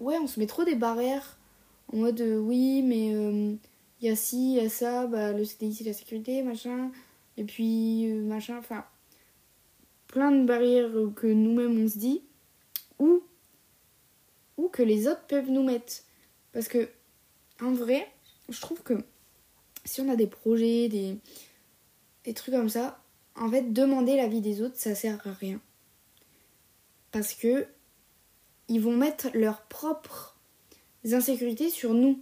ouais, 0.00 0.18
on 0.18 0.26
se 0.26 0.38
met 0.38 0.46
trop 0.46 0.64
des 0.64 0.74
barrières 0.74 1.38
en 1.92 1.98
mode 1.98 2.20
euh, 2.20 2.38
oui, 2.38 2.82
mais 2.82 3.08
il 3.08 3.14
euh, 3.14 3.54
y 4.02 4.08
a 4.08 4.16
ci, 4.16 4.54
il 4.54 4.62
y 4.62 4.66
a 4.66 4.68
ça, 4.68 5.06
bah 5.06 5.32
le 5.32 5.44
CDI 5.44 5.74
c'est 5.74 5.84
la 5.84 5.92
sécurité, 5.92 6.42
machin, 6.42 6.90
et 7.36 7.44
puis 7.44 8.06
machin, 8.08 8.58
enfin, 8.58 8.84
plein 10.08 10.32
de 10.32 10.44
barrières 10.44 10.90
que 11.14 11.28
nous-mêmes 11.28 11.84
on 11.84 11.88
se 11.88 11.98
dit 11.98 12.22
ou, 12.98 13.22
ou 14.56 14.68
que 14.68 14.82
les 14.82 15.06
autres 15.06 15.24
peuvent 15.28 15.50
nous 15.50 15.62
mettre. 15.62 16.02
Parce 16.52 16.66
que, 16.66 16.88
en 17.60 17.72
vrai, 17.72 18.08
je 18.48 18.60
trouve 18.60 18.82
que 18.82 18.94
si 19.84 20.00
on 20.00 20.08
a 20.08 20.16
des 20.16 20.26
projets, 20.26 20.88
des, 20.88 21.16
des 22.24 22.34
trucs 22.34 22.54
comme 22.54 22.68
ça, 22.68 23.02
en 23.36 23.50
fait, 23.50 23.72
demander 23.72 24.16
l'avis 24.16 24.40
des 24.40 24.62
autres, 24.62 24.76
ça 24.76 24.94
sert 24.94 25.26
à 25.26 25.32
rien. 25.32 25.60
Parce 27.12 27.34
que 27.34 27.66
ils 28.68 28.80
vont 28.80 28.96
mettre 28.96 29.28
leurs 29.34 29.62
propres 29.62 30.38
insécurités 31.10 31.70
sur 31.70 31.94
nous. 31.94 32.20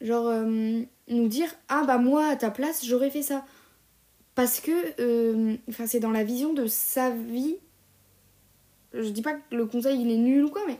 Genre, 0.00 0.26
euh, 0.26 0.82
nous 1.08 1.28
dire 1.28 1.52
Ah 1.68 1.84
bah 1.84 1.98
moi, 1.98 2.26
à 2.26 2.36
ta 2.36 2.50
place, 2.50 2.84
j'aurais 2.84 3.10
fait 3.10 3.22
ça. 3.22 3.44
Parce 4.34 4.60
que, 4.60 5.00
euh, 5.00 5.56
enfin, 5.68 5.86
c'est 5.86 6.00
dans 6.00 6.10
la 6.10 6.24
vision 6.24 6.52
de 6.52 6.66
sa 6.66 7.10
vie 7.10 7.56
je 8.94 9.08
dis 9.08 9.22
pas 9.22 9.34
que 9.34 9.54
le 9.54 9.66
conseil 9.66 10.00
il 10.00 10.10
est 10.10 10.18
nul 10.18 10.44
ou 10.44 10.50
quoi, 10.50 10.62
mais 10.66 10.78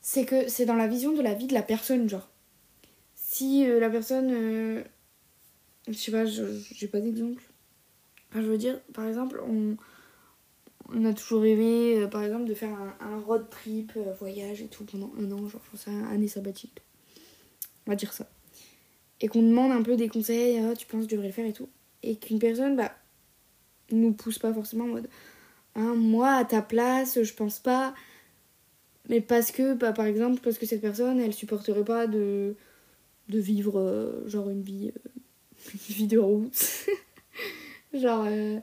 c'est 0.00 0.24
que 0.24 0.48
c'est 0.48 0.64
dans 0.64 0.76
la 0.76 0.86
vision 0.86 1.12
de 1.12 1.22
la 1.22 1.34
vie 1.34 1.46
de 1.46 1.54
la 1.54 1.62
personne, 1.62 2.08
genre. 2.08 2.28
Si 3.14 3.68
euh, 3.68 3.78
la 3.80 3.90
personne. 3.90 4.84
Euh, 5.88 5.92
je 5.92 5.98
sais 5.98 6.12
pas, 6.12 6.24
j'ai 6.24 6.88
pas 6.88 7.00
d'exemple. 7.00 7.42
je 8.34 8.40
veux 8.40 8.58
dire, 8.58 8.80
par 8.94 9.06
exemple, 9.06 9.40
on, 9.46 9.76
on 10.88 11.04
a 11.04 11.12
toujours 11.12 11.42
rêvé, 11.42 11.98
euh, 11.98 12.06
par 12.06 12.22
exemple, 12.22 12.44
de 12.44 12.54
faire 12.54 12.76
un, 13.00 13.20
road 13.20 13.48
trip, 13.50 13.92
voyage 14.18 14.62
et 14.62 14.68
tout 14.68 14.84
pendant 14.84 15.12
un 15.18 15.30
an, 15.32 15.48
genre, 15.48 15.62
je 15.64 15.70
pense 15.70 15.88
à 15.88 15.90
une 15.90 16.04
année 16.06 16.28
sabbatique. 16.28 16.82
On 17.86 17.90
va 17.90 17.96
dire 17.96 18.12
ça. 18.12 18.30
Et 19.20 19.28
qu'on 19.28 19.42
demande 19.42 19.72
un 19.72 19.82
peu 19.82 19.96
des 19.96 20.08
conseils, 20.08 20.58
ah, 20.58 20.74
tu 20.74 20.86
penses 20.86 21.04
que 21.04 21.10
je 21.10 21.14
devrais 21.16 21.28
le 21.28 21.32
faire 21.32 21.46
et 21.46 21.52
tout. 21.52 21.68
Et 22.02 22.16
qu'une 22.16 22.38
personne, 22.38 22.76
bah, 22.76 22.92
nous 23.90 24.12
pousse 24.12 24.38
pas 24.38 24.52
forcément 24.52 24.84
en 24.84 24.88
mode 24.88 25.08
Hein, 25.74 25.94
moi, 25.94 26.32
à 26.32 26.44
ta 26.44 26.62
place, 26.62 27.22
je 27.22 27.34
pense 27.34 27.58
pas. 27.58 27.94
Mais 29.08 29.20
parce 29.20 29.52
que, 29.52 29.74
bah, 29.74 29.92
par 29.92 30.06
exemple, 30.06 30.40
parce 30.42 30.58
que 30.58 30.66
cette 30.66 30.80
personne, 30.80 31.20
elle 31.20 31.32
supporterait 31.34 31.84
pas 31.84 32.06
de, 32.06 32.56
de 33.28 33.38
vivre 33.38 33.78
euh, 33.78 34.28
genre 34.28 34.50
une 34.50 34.62
vie, 34.62 34.92
euh, 35.66 35.70
une 35.88 35.94
vie 35.94 36.06
de 36.06 36.18
route. 36.18 36.86
genre, 37.94 38.24
euh, 38.28 38.58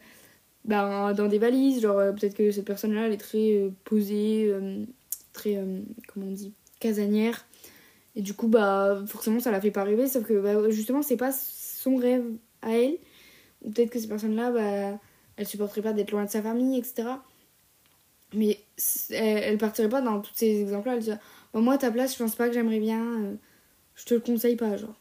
bah, 0.65 1.13
dans 1.13 1.27
des 1.27 1.39
valises. 1.39 1.81
Genre, 1.81 2.13
peut-être 2.15 2.35
que 2.35 2.51
cette 2.51 2.65
personne-là, 2.65 3.07
elle 3.07 3.13
est 3.13 3.17
très 3.17 3.69
posée, 3.83 4.53
très, 5.33 5.63
comment 6.07 6.27
on 6.27 6.31
dit, 6.31 6.53
casanière. 6.79 7.45
Et 8.15 8.21
du 8.21 8.33
coup, 8.33 8.47
bah, 8.47 9.01
forcément, 9.07 9.39
ça 9.39 9.51
la 9.51 9.61
fait 9.61 9.71
pas 9.71 9.83
rêver. 9.83 10.07
Sauf 10.07 10.25
que, 10.25 10.39
bah, 10.39 10.69
justement, 10.69 11.01
c'est 11.01 11.17
pas 11.17 11.31
son 11.31 11.95
rêve 11.95 12.25
à 12.61 12.71
elle. 12.77 12.97
Ou 13.61 13.71
peut-être 13.71 13.89
que 13.89 13.99
cette 13.99 14.09
personne-là, 14.09 14.51
bah 14.51 14.99
elle 15.39 15.47
supporterait 15.47 15.81
pas 15.81 15.93
d'être 15.93 16.11
loin 16.11 16.25
de 16.25 16.29
sa 16.29 16.41
famille, 16.41 16.77
etc. 16.77 17.07
Mais 18.33 18.59
elle, 19.09 19.57
partirait 19.57 19.87
pas 19.87 20.01
dans 20.01 20.19
tous 20.19 20.33
ces 20.35 20.61
exemples-là. 20.61 20.95
Elle 20.95 21.01
dirait 21.01 21.19
bah, 21.53 21.61
Moi, 21.61 21.75
à 21.75 21.77
ta 21.77 21.91
place, 21.91 22.13
je 22.13 22.21
pense 22.21 22.35
pas 22.35 22.49
que 22.49 22.53
j'aimerais 22.53 22.79
bien. 22.79 23.01
Euh, 23.01 23.35
je 23.95 24.03
te 24.03 24.13
le 24.13 24.19
conseille 24.19 24.57
pas, 24.57 24.75
genre. 24.75 24.99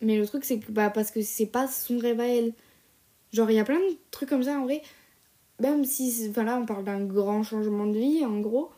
Mais 0.00 0.16
le 0.16 0.26
truc, 0.26 0.44
c'est 0.44 0.58
que 0.58 0.70
bah, 0.70 0.90
parce 0.90 1.10
que 1.10 1.22
c'est 1.22 1.46
pas 1.46 1.66
son 1.66 1.98
rêve 1.98 2.20
à 2.20 2.26
elle. 2.26 2.52
Genre, 3.32 3.50
il 3.50 3.56
y 3.56 3.60
a 3.60 3.64
plein 3.64 3.78
de 3.78 3.96
trucs 4.10 4.28
comme 4.28 4.42
ça 4.42 4.58
en 4.58 4.64
vrai. 4.64 4.82
Même 5.60 5.84
si. 5.84 6.28
Enfin, 6.30 6.44
là, 6.44 6.58
on 6.58 6.66
parle 6.66 6.84
d'un 6.84 7.04
grand 7.04 7.42
changement 7.42 7.86
de 7.86 7.98
vie, 7.98 8.24
en 8.24 8.40
gros. 8.40 8.70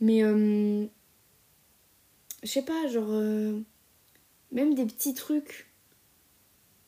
Mais. 0.00 0.22
Euh, 0.22 0.86
je 2.42 2.48
sais 2.48 2.62
pas, 2.62 2.86
genre. 2.88 3.08
Euh, 3.10 3.60
même 4.52 4.74
des 4.74 4.86
petits 4.86 5.14
trucs 5.14 5.66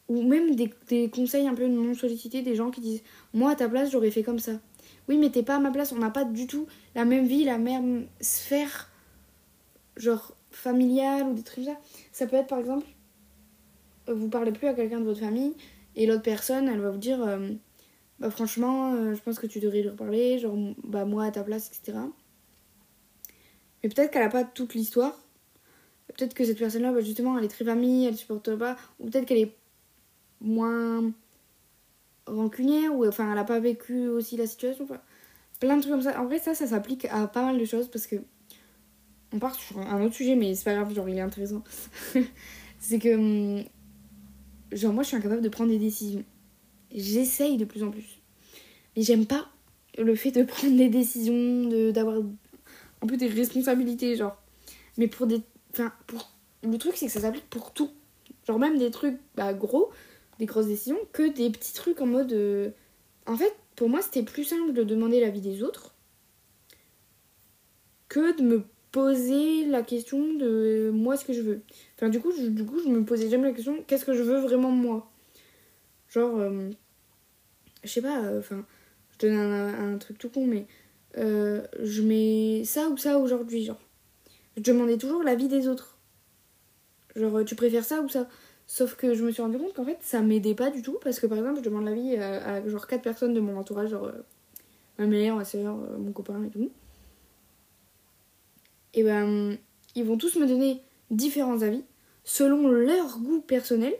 ou 0.09 0.23
même 0.23 0.55
des, 0.55 1.11
conseils 1.11 1.49
un 1.49 1.55
peu 1.55 1.67
non 1.67 1.95
sollicités 1.95 2.43
des 2.43 2.55
gens 2.55 2.71
qui 2.71 2.81
disent 2.81 3.03
moi 3.35 3.51
à 3.51 3.57
ta 3.57 3.69
place 3.69 3.91
j'aurais 3.91 4.11
fait 4.13 4.23
comme 4.23 4.39
ça 4.39 4.53
oui 5.09 5.19
mais 5.19 5.31
t'es 5.31 5.43
pas 5.43 5.57
à 5.57 5.59
ma 5.59 5.71
place 5.71 5.93
on 5.93 5.99
n'a 5.99 6.11
pas 6.11 6.25
du 6.25 6.47
tout 6.47 6.67
la 6.95 7.05
même 7.05 7.27
vie 7.27 7.45
la 7.45 7.59
même 7.59 8.07
sphère 8.21 8.89
genre 9.97 10.35
familiale 10.51 11.25
ou 11.25 11.35
des 11.35 11.43
trucs 11.43 11.65
comme 11.65 11.75
ça 11.75 11.81
ça 12.13 12.27
peut 12.27 12.37
être 12.37 12.47
par 12.47 12.61
exemple 12.61 12.87
vous 14.09 14.29
parlez 14.29 14.53
plus 14.53 14.69
à 14.69 14.75
quelqu'un 14.75 15.01
de 15.01 15.05
votre 15.05 15.21
famille 15.21 15.55
et 15.95 16.07
l'autre 16.07 16.23
personne 16.23 16.69
elle 16.69 16.81
va 16.81 16.91
vous 16.91 16.99
dire 16.99 17.23
euh, 17.23 17.51
bah 18.19 18.31
franchement 18.31 18.95
euh, 18.95 19.15
je 19.15 19.23
pense 19.23 19.39
que 19.39 19.47
tu 19.47 19.61
devrais 19.61 19.83
leur 19.83 19.97
parler 19.97 20.39
genre 20.39 20.57
bah 20.85 21.05
moi 21.05 21.25
à 21.25 21.31
ta 21.31 21.43
place 21.43 21.69
etc 21.69 21.99
mais 23.83 23.89
peut-être 23.89 24.11
qu'elle 24.11 24.23
a 24.23 24.29
pas 24.29 24.43
toute 24.45 24.75
l'histoire. 24.75 25.17
Peut-être 26.09 26.35
que 26.35 26.45
cette 26.45 26.59
personne 26.59 26.83
là 26.83 26.93
bah, 26.93 27.01
justement 27.01 27.39
elle 27.39 27.45
est 27.45 27.49
très 27.49 27.65
famille 27.65 28.07
elle 28.07 28.17
supporte 28.17 28.57
pas 28.57 28.77
ou 28.99 29.09
peut-être 29.09 29.27
qu'elle 29.27 29.39
est 29.39 29.57
moins 30.41 31.13
rancunière 32.27 32.95
ou 32.95 33.07
enfin 33.07 33.31
elle 33.31 33.39
a 33.39 33.45
pas 33.45 33.61
vécu 33.61 34.09
aussi 34.09 34.37
la 34.37 34.47
situation 34.47 34.89
plein 35.61 35.77
de 35.77 35.83
trucs 35.83 35.93
comme 35.93 36.03
ça. 36.03 36.21
En 36.21 36.25
vrai 36.25 36.39
ça 36.39 36.55
ça 36.55 36.67
s'applique 36.67 37.07
à 37.07 37.27
pas 37.27 37.43
mal 37.43 37.59
de 37.59 37.65
choses 37.65 37.89
parce 37.89 38.07
que 38.07 38.17
on 39.33 39.39
part 39.39 39.55
sur 39.55 39.79
un 39.79 40.03
autre 40.03 40.15
sujet 40.15 40.37
mais 40.37 40.55
c'est 40.55 40.65
pas 40.65 40.75
grave 40.75 40.93
genre 40.95 41.09
il 41.09 41.19
est 41.19 41.21
intéressant. 41.21 41.63
C'est 42.79 42.99
que 42.99 43.15
hum, 43.15 43.65
genre 44.73 44.93
moi 44.93 45.03
je 45.03 45.09
suis 45.09 45.17
incapable 45.17 45.43
de 45.43 45.49
prendre 45.49 45.71
des 45.71 45.79
décisions. 45.79 46.25
J'essaye 46.95 47.57
de 47.57 47.65
plus 47.65 47.83
en 47.83 47.91
plus. 47.91 48.21
Mais 48.97 49.03
j'aime 49.03 49.27
pas 49.27 49.49
le 49.99 50.15
fait 50.15 50.31
de 50.31 50.43
prendre 50.45 50.77
des 50.77 50.89
décisions 50.89 51.69
de 51.69 51.91
d'avoir 51.91 52.17
un 53.03 53.07
peu 53.07 53.17
des 53.17 53.29
responsabilités 53.29 54.17
genre. 54.17 54.41
Mais 54.99 55.09
pour 55.09 55.27
des 55.27 55.41
enfin 55.73 55.93
pour 56.07 56.33
le 56.63 56.77
truc 56.79 56.97
c'est 56.97 57.07
que 57.07 57.13
ça 57.13 57.21
s'applique 57.21 57.49
pour 57.51 57.73
tout. 57.73 57.91
Genre 58.47 58.59
même 58.59 58.79
des 58.79 58.91
trucs 58.91 59.19
bah, 59.35 59.53
gros 59.53 59.91
des 60.39 60.47
grosses 60.47 60.67
décisions 60.67 60.99
que 61.13 61.29
des 61.33 61.51
petits 61.51 61.73
trucs 61.73 62.01
en 62.01 62.07
mode. 62.07 62.33
Euh, 62.33 62.71
en 63.27 63.37
fait, 63.37 63.55
pour 63.75 63.89
moi, 63.89 64.03
c'était 64.03 64.23
plus 64.23 64.45
simple 64.45 64.73
de 64.73 64.83
demander 64.83 65.21
l'avis 65.21 65.41
des 65.41 65.63
autres 65.63 65.95
que 68.09 68.37
de 68.37 68.43
me 68.43 68.65
poser 68.97 69.67
la 69.67 69.83
question 69.83 70.33
de 70.33 70.91
moi 70.91 71.19
ce 71.19 71.27
que 71.27 71.35
je 71.35 71.43
veux. 71.43 71.61
Enfin, 71.97 72.09
du 72.09 72.19
coup, 72.19 72.33
je, 72.33 72.47
du 72.47 72.65
coup, 72.65 72.81
je 72.83 72.89
me 72.89 73.05
posais 73.05 73.29
jamais 73.29 73.49
la 73.49 73.53
question 73.53 73.85
qu'est-ce 73.87 74.07
que 74.07 74.15
je 74.15 74.23
veux 74.23 74.41
vraiment 74.41 74.71
moi? 74.71 75.11
Genre, 76.09 76.39
euh, 76.39 76.71
je 77.85 77.91
sais 77.91 78.01
pas, 78.01 78.23
euh, 78.23 78.39
enfin, 78.39 78.65
je 79.13 79.27
donne 79.27 79.37
un, 79.37 79.99
truc 79.99 80.17
tout 80.17 80.31
con, 80.31 80.47
mais 80.47 80.67
je 81.15 82.01
mets 82.01 82.65
ça 82.65 82.89
ou 82.89 82.97
ça 82.97 83.19
aujourd'hui, 83.19 83.65
genre. 83.65 83.81
Je 84.57 84.63
demandais 84.63 84.97
toujours 84.97 85.23
l'avis 85.23 85.49
des 85.49 85.69
autres. 85.69 85.99
Genre, 87.17 87.45
tu 87.45 87.55
préfères 87.55 87.85
ça 87.85 88.01
ou 88.01 88.09
ça? 88.09 88.27
Sauf 88.67 88.95
que 88.97 89.13
je 89.13 89.23
me 89.25 89.31
suis 89.31 89.43
rendu 89.43 89.59
compte 89.59 89.75
qu'en 89.75 89.85
fait, 89.85 89.99
ça 90.01 90.23
m'aidait 90.23 90.55
pas 90.55 90.71
du 90.71 90.81
tout. 90.81 90.99
Parce 91.05 91.21
que 91.21 91.27
par 91.27 91.37
exemple, 91.37 91.59
je 91.59 91.65
demande 91.65 91.85
l'avis 91.85 92.17
à, 92.17 92.67
genre 92.67 92.87
4 92.87 93.03
personnes 93.03 93.35
de 93.35 93.41
mon 93.41 93.59
entourage, 93.59 93.91
genre 93.91 94.07
euh, 94.07 94.23
ma 94.99 95.07
mère, 95.07 95.37
ma 95.37 95.45
soeur, 95.45 95.77
euh, 95.77 95.99
mon 95.99 96.13
copain 96.13 96.43
et 96.45 96.49
tout. 96.49 96.71
Et 98.95 99.03
ben, 99.03 99.57
ils 99.95 100.05
vont 100.05 100.17
tous 100.17 100.37
me 100.37 100.47
donner 100.47 100.83
différents 101.11 101.63
avis 101.63 101.85
selon 102.25 102.69
leur 102.69 103.19
goût 103.19 103.41
personnel, 103.41 103.95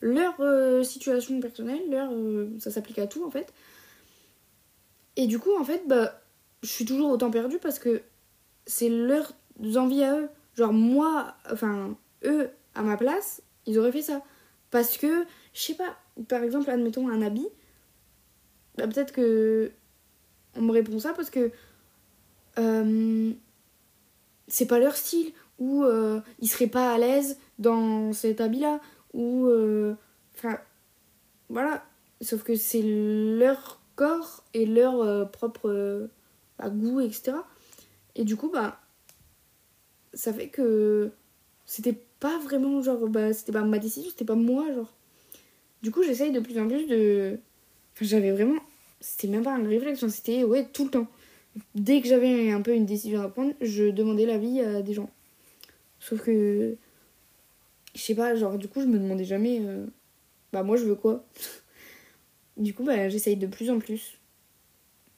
leur 0.00 0.34
euh, 0.40 0.82
situation 0.82 1.40
personnelle, 1.40 1.90
leur, 1.90 2.10
ça 2.60 2.70
s'applique 2.70 2.98
à 2.98 3.06
tout 3.06 3.24
en 3.24 3.30
fait. 3.30 3.52
Et 5.16 5.26
du 5.26 5.38
coup, 5.38 5.56
en 5.58 5.64
fait, 5.64 5.82
bah, 5.86 6.20
je 6.62 6.68
suis 6.68 6.84
toujours 6.84 7.10
autant 7.10 7.30
perdue 7.30 7.58
parce 7.58 7.78
que 7.78 8.02
c'est 8.66 8.88
leurs 8.88 9.32
envies 9.76 10.04
à 10.04 10.20
eux. 10.20 10.28
Genre, 10.54 10.72
moi, 10.72 11.34
enfin, 11.50 11.96
eux, 12.24 12.50
à 12.74 12.82
ma 12.82 12.96
place, 12.96 13.42
ils 13.66 13.78
auraient 13.78 13.92
fait 13.92 14.02
ça. 14.02 14.22
Parce 14.70 14.98
que, 14.98 15.24
je 15.54 15.60
sais 15.60 15.74
pas, 15.74 15.96
par 16.28 16.42
exemple, 16.42 16.70
admettons 16.70 17.08
un 17.08 17.22
habit, 17.22 17.48
bah, 18.76 18.86
peut-être 18.86 19.12
que 19.12 19.72
on 20.54 20.62
me 20.62 20.72
répond 20.72 20.98
ça 20.98 21.12
parce 21.12 21.30
que 21.30 21.50
euh, 22.58 23.32
c'est 24.48 24.66
pas 24.66 24.78
leur 24.78 24.96
style, 24.96 25.32
ou 25.58 25.84
euh, 25.84 26.20
ils 26.40 26.48
seraient 26.48 26.66
pas 26.66 26.92
à 26.92 26.98
l'aise 26.98 27.38
dans 27.58 28.12
cet 28.12 28.40
habit-là, 28.40 28.80
ou. 29.14 29.46
Euh, 29.46 29.94
enfin, 30.34 30.58
voilà. 31.48 31.84
Sauf 32.22 32.42
que 32.42 32.56
c'est 32.56 32.82
leur 32.82 33.80
corps 33.94 34.44
et 34.54 34.64
leur 34.64 35.30
propre 35.30 36.08
bah, 36.58 36.70
goût, 36.70 37.00
etc. 37.00 37.32
Et 38.14 38.24
du 38.24 38.36
coup, 38.36 38.50
bah, 38.50 38.80
ça 40.14 40.32
fait 40.32 40.48
que 40.48 41.10
c'était 41.66 41.98
pas 42.20 42.38
vraiment 42.38 42.80
genre 42.80 43.08
bah 43.08 43.32
c'était 43.32 43.52
pas 43.52 43.62
ma 43.62 43.78
décision 43.78 44.10
c'était 44.10 44.24
pas 44.24 44.34
moi 44.34 44.72
genre 44.72 44.94
Du 45.82 45.90
coup, 45.90 46.02
j'essaye 46.02 46.32
de 46.32 46.40
plus 46.40 46.58
en 46.58 46.66
plus 46.66 46.86
de. 46.86 47.38
Enfin, 47.94 48.04
j'avais 48.04 48.32
vraiment. 48.32 48.60
C'était 49.00 49.28
même 49.28 49.44
pas 49.44 49.54
un 49.54 49.68
réflexion, 49.68 50.08
c'était 50.08 50.42
ouais, 50.42 50.66
tout 50.72 50.84
le 50.84 50.90
temps. 50.90 51.06
Dès 51.74 52.00
que 52.02 52.08
j'avais 52.08 52.50
un 52.50 52.60
peu 52.62 52.74
une 52.74 52.86
décision 52.86 53.22
à 53.22 53.28
prendre, 53.28 53.52
je 53.60 53.84
demandais 53.90 54.26
l'avis 54.26 54.60
à 54.60 54.82
des 54.82 54.92
gens. 54.94 55.10
Sauf 56.00 56.22
que. 56.22 56.76
Je 57.94 58.00
sais 58.00 58.14
pas, 58.14 58.34
genre, 58.34 58.58
du 58.58 58.68
coup, 58.68 58.80
je 58.82 58.86
me 58.86 58.98
demandais 58.98 59.24
jamais. 59.24 59.60
euh, 59.62 59.86
Bah, 60.52 60.62
moi, 60.62 60.76
je 60.76 60.84
veux 60.84 60.94
quoi? 60.96 61.24
Du 62.56 62.72
coup, 62.74 62.84
bah, 62.84 63.08
j'essaye 63.10 63.36
de 63.36 63.46
plus 63.46 63.70
en 63.70 63.78
plus. 63.78 64.18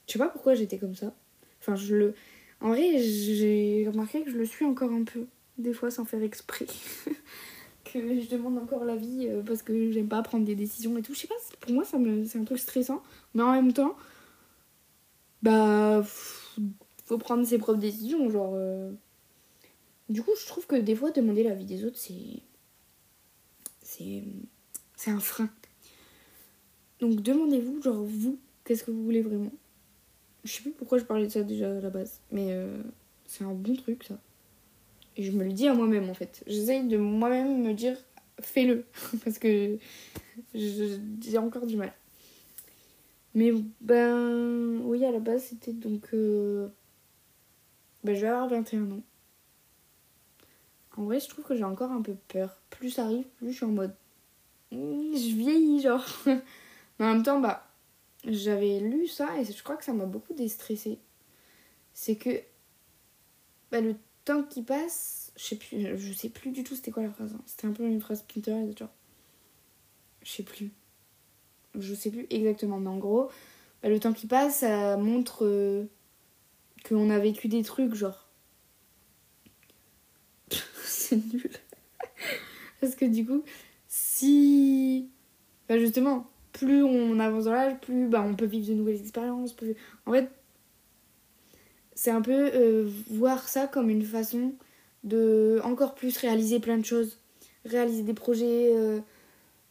Je 0.07 0.13
sais 0.13 0.19
pas 0.19 0.27
pourquoi 0.27 0.55
j'étais 0.55 0.77
comme 0.77 0.95
ça. 0.95 1.13
Enfin, 1.61 1.75
je 1.75 1.95
le. 1.95 2.15
En 2.61 2.69
vrai, 2.69 2.97
j'ai 2.99 3.87
remarqué 3.89 4.23
que 4.23 4.31
je 4.31 4.37
le 4.37 4.45
suis 4.45 4.65
encore 4.65 4.91
un 4.91 5.03
peu. 5.03 5.25
Des 5.57 5.73
fois, 5.73 5.91
sans 5.91 6.05
faire 6.05 6.21
exprès. 6.23 6.65
que 7.85 8.21
je 8.21 8.29
demande 8.29 8.57
encore 8.57 8.83
l'avis 8.85 9.27
euh, 9.27 9.41
parce 9.41 9.63
que 9.63 9.91
j'aime 9.91 10.07
pas 10.09 10.21
prendre 10.21 10.45
des 10.45 10.55
décisions 10.55 10.97
et 10.97 11.01
tout. 11.01 11.13
Je 11.13 11.21
sais 11.21 11.27
pas, 11.27 11.35
pour 11.61 11.71
moi, 11.73 11.85
ça 11.85 11.97
me... 11.97 12.25
c'est 12.25 12.37
un 12.39 12.43
truc 12.43 12.59
stressant. 12.59 13.01
Mais 13.33 13.43
en 13.43 13.51
même 13.53 13.73
temps, 13.73 13.95
bah. 15.41 16.03
Faut 17.05 17.17
prendre 17.17 17.45
ses 17.45 17.57
propres 17.57 17.79
décisions. 17.79 18.29
Genre. 18.29 18.53
euh. 18.55 18.91
Du 20.09 20.21
coup, 20.23 20.31
je 20.41 20.47
trouve 20.47 20.65
que 20.67 20.75
des 20.75 20.95
fois, 20.95 21.11
demander 21.11 21.43
l'avis 21.43 21.65
des 21.65 21.85
autres, 21.85 21.97
c'est. 21.97 22.41
C'est. 23.81 24.23
C'est 24.95 25.11
un 25.11 25.19
frein. 25.19 25.49
Donc, 26.99 27.21
demandez-vous, 27.21 27.81
genre, 27.81 28.03
vous, 28.03 28.37
qu'est-ce 28.65 28.83
que 28.83 28.91
vous 28.91 29.03
voulez 29.03 29.21
vraiment? 29.21 29.51
Je 30.43 30.51
sais 30.51 30.61
plus 30.61 30.71
pourquoi 30.71 30.97
je 30.97 31.05
parlais 31.05 31.25
de 31.25 31.31
ça 31.31 31.43
déjà 31.43 31.77
à 31.77 31.79
la 31.79 31.89
base. 31.89 32.19
Mais 32.31 32.47
euh, 32.51 32.81
c'est 33.25 33.43
un 33.43 33.53
bon 33.53 33.75
truc, 33.75 34.03
ça. 34.03 34.19
Et 35.15 35.23
je 35.23 35.31
me 35.31 35.43
le 35.43 35.51
dis 35.51 35.67
à 35.67 35.73
moi-même 35.73 36.09
en 36.09 36.13
fait. 36.13 36.43
J'essaye 36.47 36.87
de 36.87 36.97
moi-même 36.97 37.61
me 37.61 37.73
dire 37.73 37.97
fais-le. 38.41 38.85
Parce 39.23 39.37
que 39.39 39.77
j'ai 40.53 41.37
encore 41.37 41.65
du 41.65 41.77
mal. 41.77 41.93
Mais 43.39 43.51
ben 43.81 44.81
oui, 44.83 45.05
à 45.05 45.11
la 45.11 45.19
base 45.19 45.43
c'était 45.45 45.73
donc. 45.73 46.13
euh, 46.13 46.67
Ben 48.03 48.13
je 48.15 48.21
vais 48.21 48.27
avoir 48.27 48.49
21 48.49 48.91
ans. 48.91 49.03
En 50.97 51.03
vrai, 51.05 51.19
je 51.19 51.27
trouve 51.29 51.45
que 51.45 51.55
j'ai 51.55 51.63
encore 51.63 51.91
un 51.91 52.01
peu 52.01 52.15
peur. 52.27 52.57
Plus 52.69 52.91
ça 52.91 53.05
arrive, 53.05 53.25
plus 53.37 53.51
je 53.51 53.57
suis 53.57 53.65
en 53.65 53.69
mode. 53.69 53.95
Hmm, 54.71 55.13
Je 55.15 55.35
vieillis, 55.35 55.81
genre. 55.81 56.05
Mais 56.27 57.05
en 57.05 57.13
même 57.15 57.23
temps, 57.23 57.39
bah. 57.39 57.65
J'avais 58.27 58.79
lu 58.81 59.07
ça 59.07 59.39
et 59.39 59.45
je 59.45 59.63
crois 59.63 59.77
que 59.77 59.85
ça 59.85 59.93
m'a 59.93 60.05
beaucoup 60.05 60.33
déstressée. 60.33 60.99
C'est 61.93 62.17
que. 62.17 62.41
Bah, 63.71 63.81
le 63.81 63.95
temps 64.25 64.43
qui 64.43 64.61
passe, 64.63 65.31
je 65.37 65.43
sais 65.43 65.55
plus, 65.55 65.97
je 65.97 66.13
sais 66.13 66.29
plus 66.29 66.51
du 66.51 66.63
tout 66.63 66.75
c'était 66.75 66.91
quoi 66.91 67.03
la 67.03 67.11
phrase. 67.11 67.33
hein. 67.33 67.41
C'était 67.45 67.67
un 67.67 67.73
peu 67.73 67.83
une 67.87 68.01
phrase 68.01 68.23
Pinterest, 68.23 68.77
genre. 68.77 68.89
Je 70.23 70.29
sais 70.31 70.43
plus. 70.43 70.71
Je 71.77 71.93
sais 71.93 72.09
plus 72.09 72.27
exactement, 72.29 72.79
mais 72.79 72.89
en 72.89 72.97
gros, 72.97 73.29
bah, 73.81 73.89
le 73.89 73.99
temps 73.99 74.13
qui 74.13 74.27
passe, 74.27 74.59
ça 74.59 74.97
montre 74.97 75.45
euh, 75.45 75.85
qu'on 76.87 77.09
a 77.09 77.19
vécu 77.19 77.47
des 77.47 77.63
trucs, 77.63 77.93
genre. 77.93 78.27
C'est 80.83 81.17
nul. 81.17 81.51
Parce 82.81 82.95
que 82.95 83.05
du 83.05 83.25
coup, 83.25 83.43
si. 83.87 85.09
Bah, 85.67 85.77
justement, 85.77 86.27
plus 86.53 86.83
on 86.83 87.19
avance 87.19 87.45
dans 87.45 87.53
l'âge, 87.53 87.79
plus 87.81 88.07
bah, 88.07 88.23
on 88.25 88.35
peut 88.35 88.45
vivre 88.45 88.67
de 88.67 88.73
nouvelles 88.73 88.99
expériences. 88.99 89.55
En 90.05 90.11
fait, 90.11 90.29
c'est 91.93 92.11
un 92.11 92.21
peu 92.21 92.51
euh, 92.53 92.89
voir 93.09 93.47
ça 93.47 93.67
comme 93.67 93.89
une 93.89 94.03
façon 94.03 94.53
de 95.03 95.59
encore 95.63 95.95
plus 95.95 96.17
réaliser 96.17 96.59
plein 96.59 96.77
de 96.77 96.85
choses, 96.85 97.19
réaliser 97.65 98.03
des 98.03 98.13
projets, 98.13 98.73
euh, 98.73 98.99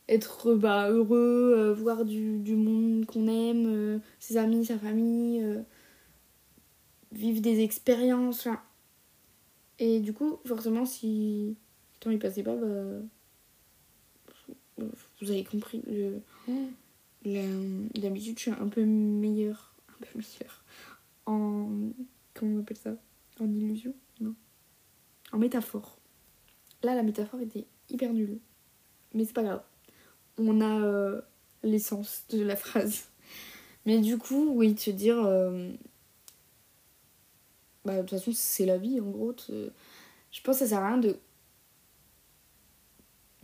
être 0.08 0.54
bah, 0.54 0.90
heureux, 0.90 1.54
euh, 1.56 1.74
voir 1.74 2.04
du, 2.04 2.38
du 2.38 2.56
monde 2.56 3.04
qu'on 3.06 3.26
aime, 3.28 3.66
euh, 3.66 3.98
ses 4.18 4.36
amis, 4.36 4.64
sa 4.64 4.78
famille, 4.78 5.42
euh, 5.42 5.60
vivre 7.12 7.40
des 7.40 7.62
expériences. 7.62 8.48
Et 9.78 10.00
du 10.00 10.12
coup, 10.12 10.38
forcément, 10.44 10.84
si 10.84 11.56
le 11.94 12.00
temps 12.00 12.10
il 12.10 12.18
passait 12.18 12.42
pas, 12.42 12.56
bah, 12.56 13.00
vous 15.20 15.30
avez 15.30 15.44
compris. 15.44 15.82
D'habitude, 17.24 18.38
je 18.38 18.42
suis 18.42 18.50
un 18.50 18.68
peu 18.68 18.84
meilleure, 18.84 19.74
un 19.88 20.04
peu 20.04 20.18
meilleure 20.18 20.64
en 21.26 21.68
comment 22.34 22.56
on 22.56 22.60
appelle 22.60 22.76
ça? 22.76 22.96
En 23.40 23.52
illusion? 23.52 23.94
Non. 24.20 24.34
En 25.32 25.38
métaphore. 25.38 25.98
Là, 26.82 26.94
la 26.94 27.02
métaphore 27.02 27.40
était 27.40 27.66
hyper 27.90 28.12
nulle. 28.12 28.38
Mais 29.14 29.24
c'est 29.24 29.34
pas 29.34 29.42
grave. 29.42 29.62
On 30.38 30.60
a 30.60 30.80
euh, 30.80 31.20
l'essence 31.62 32.24
de 32.30 32.42
la 32.42 32.56
phrase. 32.56 33.04
Mais 33.86 33.98
du 34.00 34.18
coup, 34.18 34.52
oui, 34.54 34.76
se 34.78 34.90
dire. 34.90 35.18
euh, 35.24 35.72
Bah, 37.84 37.96
de 37.96 38.00
toute 38.02 38.10
façon, 38.10 38.32
c'est 38.34 38.66
la 38.66 38.78
vie, 38.78 39.00
en 39.00 39.10
gros. 39.10 39.32
te- 39.32 39.70
Je 40.30 40.40
pense 40.42 40.56
que 40.58 40.64
ça 40.64 40.68
sert 40.68 40.78
à 40.82 40.88
rien 40.88 40.98
de. 40.98 41.16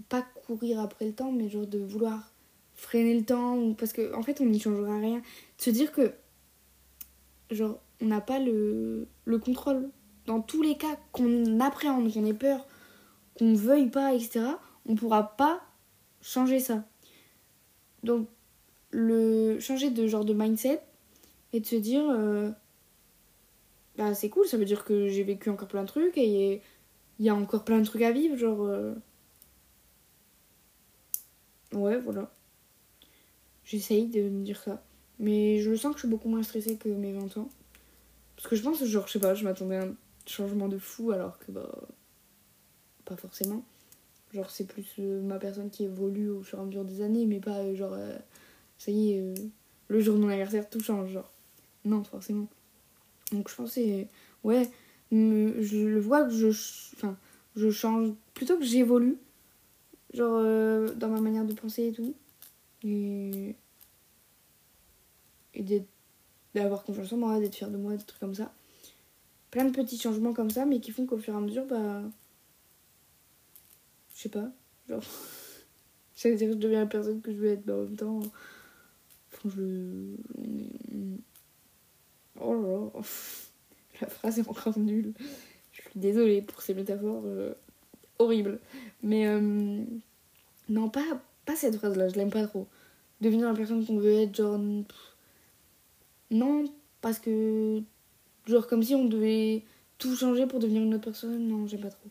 Pas 0.08 0.22
courir 0.22 0.80
après 0.80 1.06
le 1.06 1.12
temps, 1.14 1.32
mais 1.32 1.48
genre 1.48 1.66
de 1.66 1.78
vouloir 1.78 2.32
freiner 2.74 3.18
le 3.18 3.24
temps. 3.24 3.72
Parce 3.74 3.92
qu'en 3.92 4.18
en 4.18 4.22
fait, 4.22 4.40
on 4.40 4.46
n'y 4.46 4.60
changera 4.60 4.98
rien. 4.98 5.22
Se 5.58 5.70
dire 5.70 5.92
que. 5.92 6.12
Genre, 7.50 7.78
on 8.00 8.06
n'a 8.06 8.20
pas 8.20 8.38
le, 8.38 9.06
le 9.24 9.38
contrôle. 9.38 9.88
Dans 10.26 10.40
tous 10.40 10.62
les 10.62 10.76
cas, 10.76 10.96
qu'on 11.12 11.60
appréhende, 11.60 12.12
qu'on 12.12 12.24
ait 12.24 12.32
peur, 12.34 12.66
qu'on 13.38 13.54
veuille 13.54 13.90
pas, 13.90 14.14
etc., 14.14 14.58
on 14.86 14.94
pourra 14.94 15.36
pas 15.36 15.62
changer 16.24 16.60
ça. 16.60 16.84
Donc, 18.02 18.28
le 18.90 19.60
changer 19.60 19.90
de 19.90 20.06
genre 20.08 20.24
de 20.24 20.34
mindset 20.34 20.82
et 21.52 21.60
de 21.60 21.66
se 21.66 21.76
dire, 21.76 22.08
euh, 22.10 22.50
bah 23.96 24.14
c'est 24.14 24.28
cool, 24.28 24.46
ça 24.46 24.56
veut 24.56 24.64
dire 24.64 24.84
que 24.84 25.08
j'ai 25.08 25.22
vécu 25.24 25.50
encore 25.50 25.68
plein 25.68 25.82
de 25.82 25.88
trucs 25.88 26.16
et 26.18 26.62
il 27.18 27.24
y 27.26 27.28
a 27.28 27.34
encore 27.34 27.64
plein 27.64 27.80
de 27.80 27.84
trucs 27.86 28.02
à 28.02 28.12
vivre, 28.12 28.36
genre. 28.36 28.62
euh, 28.64 28.94
Ouais, 31.72 31.98
voilà. 31.98 32.30
J'essaye 33.64 34.06
de 34.08 34.28
me 34.28 34.44
dire 34.44 34.60
ça. 34.62 34.82
Mais 35.18 35.60
je 35.60 35.74
sens 35.74 35.92
que 35.92 35.98
je 35.98 36.06
suis 36.06 36.08
beaucoup 36.08 36.28
moins 36.28 36.42
stressée 36.42 36.76
que 36.76 36.88
mes 36.88 37.12
20 37.12 37.36
ans. 37.36 37.48
Parce 38.36 38.48
que 38.48 38.56
je 38.56 38.62
pense, 38.62 38.84
genre, 38.84 39.06
je 39.08 39.12
sais 39.14 39.20
pas, 39.20 39.34
je 39.34 39.44
m'attendais 39.44 39.76
à 39.78 39.84
un 39.86 39.94
changement 40.26 40.68
de 40.68 40.78
fou 40.78 41.12
alors 41.12 41.38
que, 41.40 41.52
bah. 41.52 41.70
Pas 43.04 43.16
forcément. 43.16 43.64
Genre, 44.34 44.50
c'est 44.50 44.64
plus 44.66 44.84
euh, 44.98 45.22
ma 45.22 45.38
personne 45.38 45.70
qui 45.70 45.84
évolue 45.84 46.28
au 46.28 46.42
fur 46.42 46.58
et 46.58 46.62
à 46.62 46.64
mesure 46.64 46.84
des 46.84 47.02
années, 47.02 47.24
mais 47.24 47.38
pas 47.38 47.58
euh, 47.58 47.76
genre. 47.76 47.92
euh, 47.94 48.18
ça 48.78 48.90
y 48.90 49.12
est, 49.12 49.34
le 49.86 50.00
jour 50.00 50.16
de 50.16 50.20
mon 50.22 50.28
anniversaire, 50.28 50.68
tout 50.68 50.80
change, 50.80 51.12
genre. 51.12 51.30
Non, 51.84 52.02
forcément. 52.02 52.48
Donc, 53.30 53.48
je 53.48 53.66
c'est. 53.66 54.08
Ouais, 54.42 54.68
je 55.12 55.86
le 55.86 56.00
vois 56.00 56.24
que 56.24 56.30
je. 56.30 56.48
Enfin, 56.96 57.16
je 57.54 57.70
change. 57.70 58.10
Plutôt 58.34 58.58
que 58.58 58.64
j'évolue. 58.64 59.18
Genre, 60.12 60.42
dans 60.96 61.08
ma 61.08 61.20
manière 61.20 61.44
de 61.44 61.54
penser 61.54 61.88
et 61.88 61.92
tout. 61.92 62.14
Et. 62.82 63.54
Et 65.54 65.84
d'avoir 66.56 66.82
confiance 66.82 67.12
en 67.12 67.18
moi, 67.18 67.38
d'être 67.38 67.54
fière 67.54 67.70
de 67.70 67.76
moi, 67.76 67.96
des 67.96 68.02
trucs 68.02 68.18
comme 68.18 68.34
ça. 68.34 68.52
Plein 69.52 69.64
de 69.66 69.70
petits 69.70 69.98
changements 69.98 70.32
comme 70.32 70.50
ça, 70.50 70.66
mais 70.66 70.80
qui 70.80 70.90
font 70.90 71.06
qu'au 71.06 71.18
fur 71.18 71.34
et 71.34 71.36
à 71.36 71.40
mesure, 71.40 71.66
bah. 71.66 72.02
Je 74.14 74.22
sais 74.22 74.28
pas. 74.28 74.50
Genre. 74.88 75.02
J'allais 76.16 76.36
dire, 76.36 76.52
je 76.52 76.56
deviens 76.58 76.80
la 76.80 76.86
personne 76.86 77.20
que 77.20 77.32
je 77.32 77.36
veux 77.38 77.48
être, 77.48 77.66
mais 77.66 77.72
en 77.72 77.82
même 77.82 77.96
temps. 77.96 78.20
Enfin, 79.32 79.50
je. 79.56 80.16
Oh 82.40 82.54
là 82.54 82.68
là. 82.68 82.90
La 84.00 84.08
phrase 84.08 84.38
est 84.40 84.48
encore 84.48 84.76
nulle. 84.78 85.14
Je 85.72 85.80
suis 85.82 85.90
désolée 86.00 86.42
pour 86.42 86.62
ces 86.62 86.74
métaphores 86.74 87.22
euh, 87.26 87.54
horribles. 88.18 88.58
Mais. 89.02 89.26
euh, 89.28 89.84
Non, 90.68 90.88
pas, 90.90 91.04
pas 91.46 91.56
cette 91.56 91.76
phrase-là, 91.76 92.08
je 92.08 92.16
l'aime 92.16 92.30
pas 92.30 92.46
trop. 92.46 92.66
Devenir 93.20 93.48
la 93.48 93.54
personne 93.54 93.84
qu'on 93.86 93.98
veut 93.98 94.12
être, 94.14 94.34
genre. 94.36 94.58
Non, 96.30 96.64
parce 97.00 97.18
que. 97.18 97.82
Genre, 98.46 98.66
comme 98.66 98.82
si 98.82 98.94
on 98.94 99.04
devait 99.06 99.62
tout 99.98 100.14
changer 100.16 100.46
pour 100.46 100.58
devenir 100.58 100.82
une 100.82 100.94
autre 100.94 101.04
personne. 101.04 101.46
Non, 101.48 101.66
j'aime 101.66 101.80
pas 101.80 101.90
trop. 101.90 102.08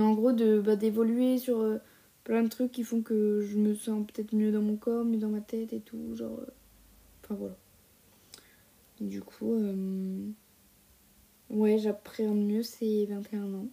Mais 0.00 0.06
en 0.06 0.14
gros, 0.14 0.32
de 0.32 0.60
bah, 0.60 0.76
d'évoluer 0.76 1.36
sur 1.36 1.58
euh, 1.60 1.76
plein 2.24 2.42
de 2.42 2.48
trucs 2.48 2.72
qui 2.72 2.84
font 2.84 3.02
que 3.02 3.42
je 3.42 3.58
me 3.58 3.74
sens 3.74 4.06
peut-être 4.06 4.32
mieux 4.34 4.50
dans 4.50 4.62
mon 4.62 4.76
corps, 4.76 5.04
mieux 5.04 5.18
dans 5.18 5.28
ma 5.28 5.42
tête 5.42 5.74
et 5.74 5.80
tout. 5.80 6.16
Genre. 6.16 6.38
euh, 6.40 6.46
Enfin, 7.22 7.34
voilà. 7.34 7.56
Du 8.98 9.20
coup. 9.20 9.52
euh, 9.52 10.26
Ouais, 11.50 11.76
j'appréhende 11.76 12.42
mieux 12.46 12.62
ces 12.62 13.04
21 13.06 13.52
ans. 13.52 13.68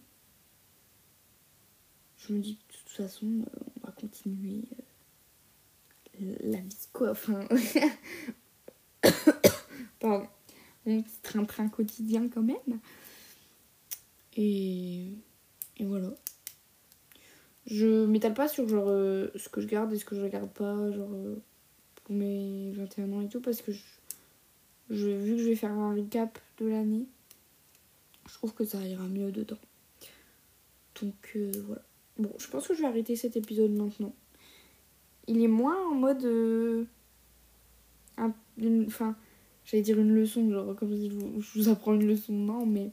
Je 2.18 2.34
me 2.34 2.40
dis 2.40 2.56
que 2.56 2.72
de 2.74 2.78
toute 2.78 2.88
façon, 2.90 3.26
on 3.26 3.86
va 3.86 3.92
continuer 3.92 4.64
la 6.20 6.58
vie. 6.60 6.76
Enfin. 7.00 7.40
Pardon. 9.98 10.28
Mon 10.84 11.00
petit 11.02 11.20
train-train 11.22 11.68
quotidien, 11.70 12.28
quand 12.28 12.42
même. 12.42 12.80
Et. 14.36 15.14
Et 15.78 15.84
voilà. 15.84 16.10
Je 17.66 18.06
m'étale 18.06 18.34
pas 18.34 18.48
sur 18.48 18.66
genre 18.66 18.88
euh, 18.88 19.28
ce 19.36 19.48
que 19.50 19.60
je 19.60 19.66
garde 19.66 19.92
et 19.92 19.98
ce 19.98 20.04
que 20.04 20.16
je 20.16 20.26
garde 20.26 20.50
pas, 20.50 20.90
genre 20.90 21.10
euh, 21.12 21.36
pour 21.96 22.14
mes 22.14 22.72
21 22.72 23.12
ans 23.12 23.20
et 23.20 23.28
tout, 23.28 23.40
parce 23.40 23.60
que 23.60 23.72
je, 23.72 23.82
je, 24.88 25.08
vu 25.08 25.36
que 25.36 25.42
je 25.42 25.48
vais 25.48 25.54
faire 25.54 25.72
un 25.72 25.94
recap 25.94 26.38
de 26.58 26.66
l'année, 26.66 27.04
je 28.26 28.34
trouve 28.34 28.54
que 28.54 28.64
ça 28.64 28.78
ira 28.80 29.06
mieux 29.06 29.30
dedans. 29.32 29.58
Donc 31.02 31.32
euh, 31.36 31.52
voilà. 31.66 31.82
Bon, 32.16 32.32
je 32.38 32.48
pense 32.48 32.66
que 32.66 32.74
je 32.74 32.80
vais 32.80 32.88
arrêter 32.88 33.16
cet 33.16 33.36
épisode 33.36 33.70
maintenant. 33.70 34.14
Il 35.26 35.42
est 35.42 35.48
moins 35.48 35.76
en 35.90 35.94
mode. 35.94 36.86
Enfin, 38.86 39.14
j'allais 39.66 39.82
dire 39.82 40.00
une 40.00 40.14
leçon, 40.14 40.50
genre 40.50 40.74
comme 40.74 40.96
si 40.96 41.10
je 41.10 41.14
vous, 41.14 41.40
je 41.42 41.58
vous 41.58 41.68
apprends 41.68 41.92
une 41.94 42.06
leçon, 42.06 42.32
non, 42.32 42.64
mais. 42.64 42.90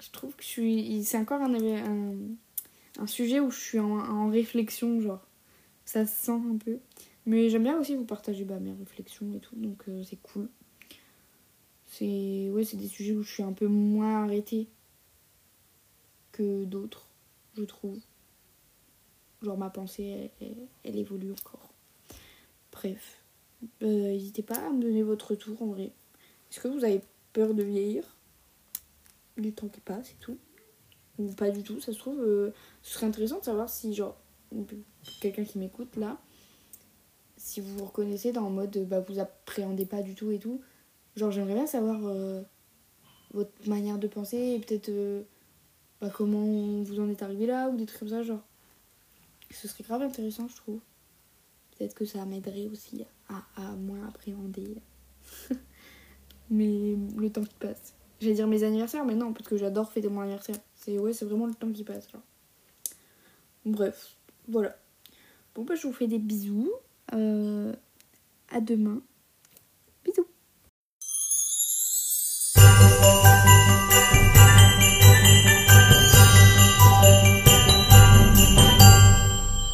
Je 0.00 0.10
trouve 0.10 0.34
que 0.34 0.42
je 0.42 0.48
suis. 0.48 1.04
C'est 1.04 1.18
encore 1.18 1.42
un, 1.42 1.54
un, 2.98 3.06
sujet 3.06 3.40
où 3.40 3.50
je 3.50 3.58
suis 3.58 3.78
en, 3.78 4.28
réflexion, 4.30 5.00
genre. 5.00 5.26
Ça 5.84 6.06
se 6.06 6.26
sent 6.26 6.32
un 6.32 6.56
peu. 6.56 6.78
Mais 7.26 7.50
j'aime 7.50 7.64
bien 7.64 7.78
aussi 7.78 7.94
vous 7.96 8.04
partager 8.04 8.44
bah, 8.44 8.58
mes 8.60 8.72
réflexions 8.72 9.34
et 9.34 9.40
tout, 9.40 9.54
donc 9.56 9.82
euh, 9.88 10.02
c'est 10.04 10.20
cool. 10.22 10.48
C'est 11.86 12.48
ouais, 12.50 12.64
c'est 12.64 12.76
des 12.78 12.88
sujets 12.88 13.12
où 13.12 13.22
je 13.22 13.30
suis 13.30 13.42
un 13.42 13.52
peu 13.52 13.66
moins 13.66 14.24
arrêtée 14.24 14.68
que 16.32 16.64
d'autres, 16.64 17.08
je 17.56 17.64
trouve. 17.64 17.98
Genre 19.42 19.58
ma 19.58 19.70
pensée, 19.70 20.30
elle 20.84 20.96
évolue 20.96 21.32
encore. 21.32 21.72
Bref, 22.72 23.18
Euh, 23.82 24.12
n'hésitez 24.12 24.42
pas 24.42 24.56
à 24.56 24.70
me 24.70 24.80
donner 24.80 25.02
votre 25.02 25.32
retour 25.32 25.60
en 25.62 25.66
vrai. 25.66 25.92
Est-ce 26.50 26.60
que 26.60 26.68
vous 26.68 26.84
avez 26.84 27.02
peur 27.32 27.52
de 27.52 27.62
vieillir? 27.62 28.16
Du 29.40 29.52
temps 29.52 29.68
qui 29.68 29.80
passe 29.80 30.10
et 30.10 30.16
tout 30.20 30.38
Ou 31.18 31.32
pas 31.32 31.50
du 31.50 31.62
tout, 31.62 31.80
ça 31.80 31.92
se 31.92 31.98
trouve. 31.98 32.20
euh, 32.20 32.52
ce 32.82 32.94
serait 32.94 33.06
intéressant 33.06 33.38
de 33.38 33.44
savoir 33.44 33.68
si, 33.68 33.94
genre, 33.94 34.16
quelqu'un 35.20 35.44
qui 35.44 35.58
m'écoute 35.58 35.96
là, 35.96 36.18
si 37.36 37.60
vous 37.60 37.78
vous 37.78 37.86
reconnaissez 37.86 38.32
dans 38.32 38.48
le 38.48 38.54
mode 38.54 38.86
bah, 38.88 39.00
vous 39.00 39.18
appréhendez 39.18 39.86
pas 39.86 40.02
du 40.02 40.14
tout 40.14 40.30
et 40.30 40.38
tout. 40.38 40.60
Genre, 41.16 41.30
j'aimerais 41.30 41.54
bien 41.54 41.66
savoir 41.66 42.00
euh, 42.04 42.42
votre 43.32 43.68
manière 43.68 43.98
de 43.98 44.08
penser 44.08 44.36
et 44.36 44.58
peut-être 44.60 44.90
euh, 44.90 45.22
bah, 46.00 46.10
comment 46.10 46.82
vous 46.82 47.00
en 47.00 47.08
êtes 47.08 47.22
arrivé 47.22 47.46
là 47.46 47.68
ou 47.70 47.76
des 47.76 47.86
trucs 47.86 48.00
comme 48.00 48.08
ça. 48.08 48.22
Genre, 48.22 48.42
ce 49.50 49.68
serait 49.68 49.84
grave 49.84 50.02
intéressant, 50.02 50.48
je 50.48 50.56
trouve. 50.56 50.80
Peut-être 51.76 51.94
que 51.94 52.04
ça 52.04 52.24
m'aiderait 52.26 52.66
aussi 52.66 53.04
à, 53.28 53.42
à 53.56 53.72
moins 53.74 54.06
appréhender. 54.06 54.76
mais 56.50 56.96
le 57.16 57.30
temps 57.30 57.44
qui 57.44 57.54
passe. 57.54 57.94
J'allais 58.20 58.34
dire 58.34 58.46
mes 58.46 58.64
anniversaires, 58.64 59.04
mais 59.04 59.14
non, 59.14 59.32
parce 59.32 59.48
que 59.48 59.56
j'adore 59.56 59.90
fêter 59.90 60.08
mon 60.08 60.20
anniversaire. 60.20 60.56
C'est 60.74 60.98
ouais, 60.98 61.12
c'est 61.12 61.24
vraiment 61.24 61.46
le 61.46 61.54
temps 61.54 61.72
qui 61.72 61.84
passe. 61.84 62.08
Bref, 63.64 64.16
voilà. 64.48 64.76
Bon 65.54 65.64
bah 65.64 65.74
je 65.74 65.86
vous 65.86 65.92
fais 65.92 66.06
des 66.06 66.18
bisous. 66.18 66.70
Euh, 67.12 67.72
à 68.50 68.60
demain 68.60 69.00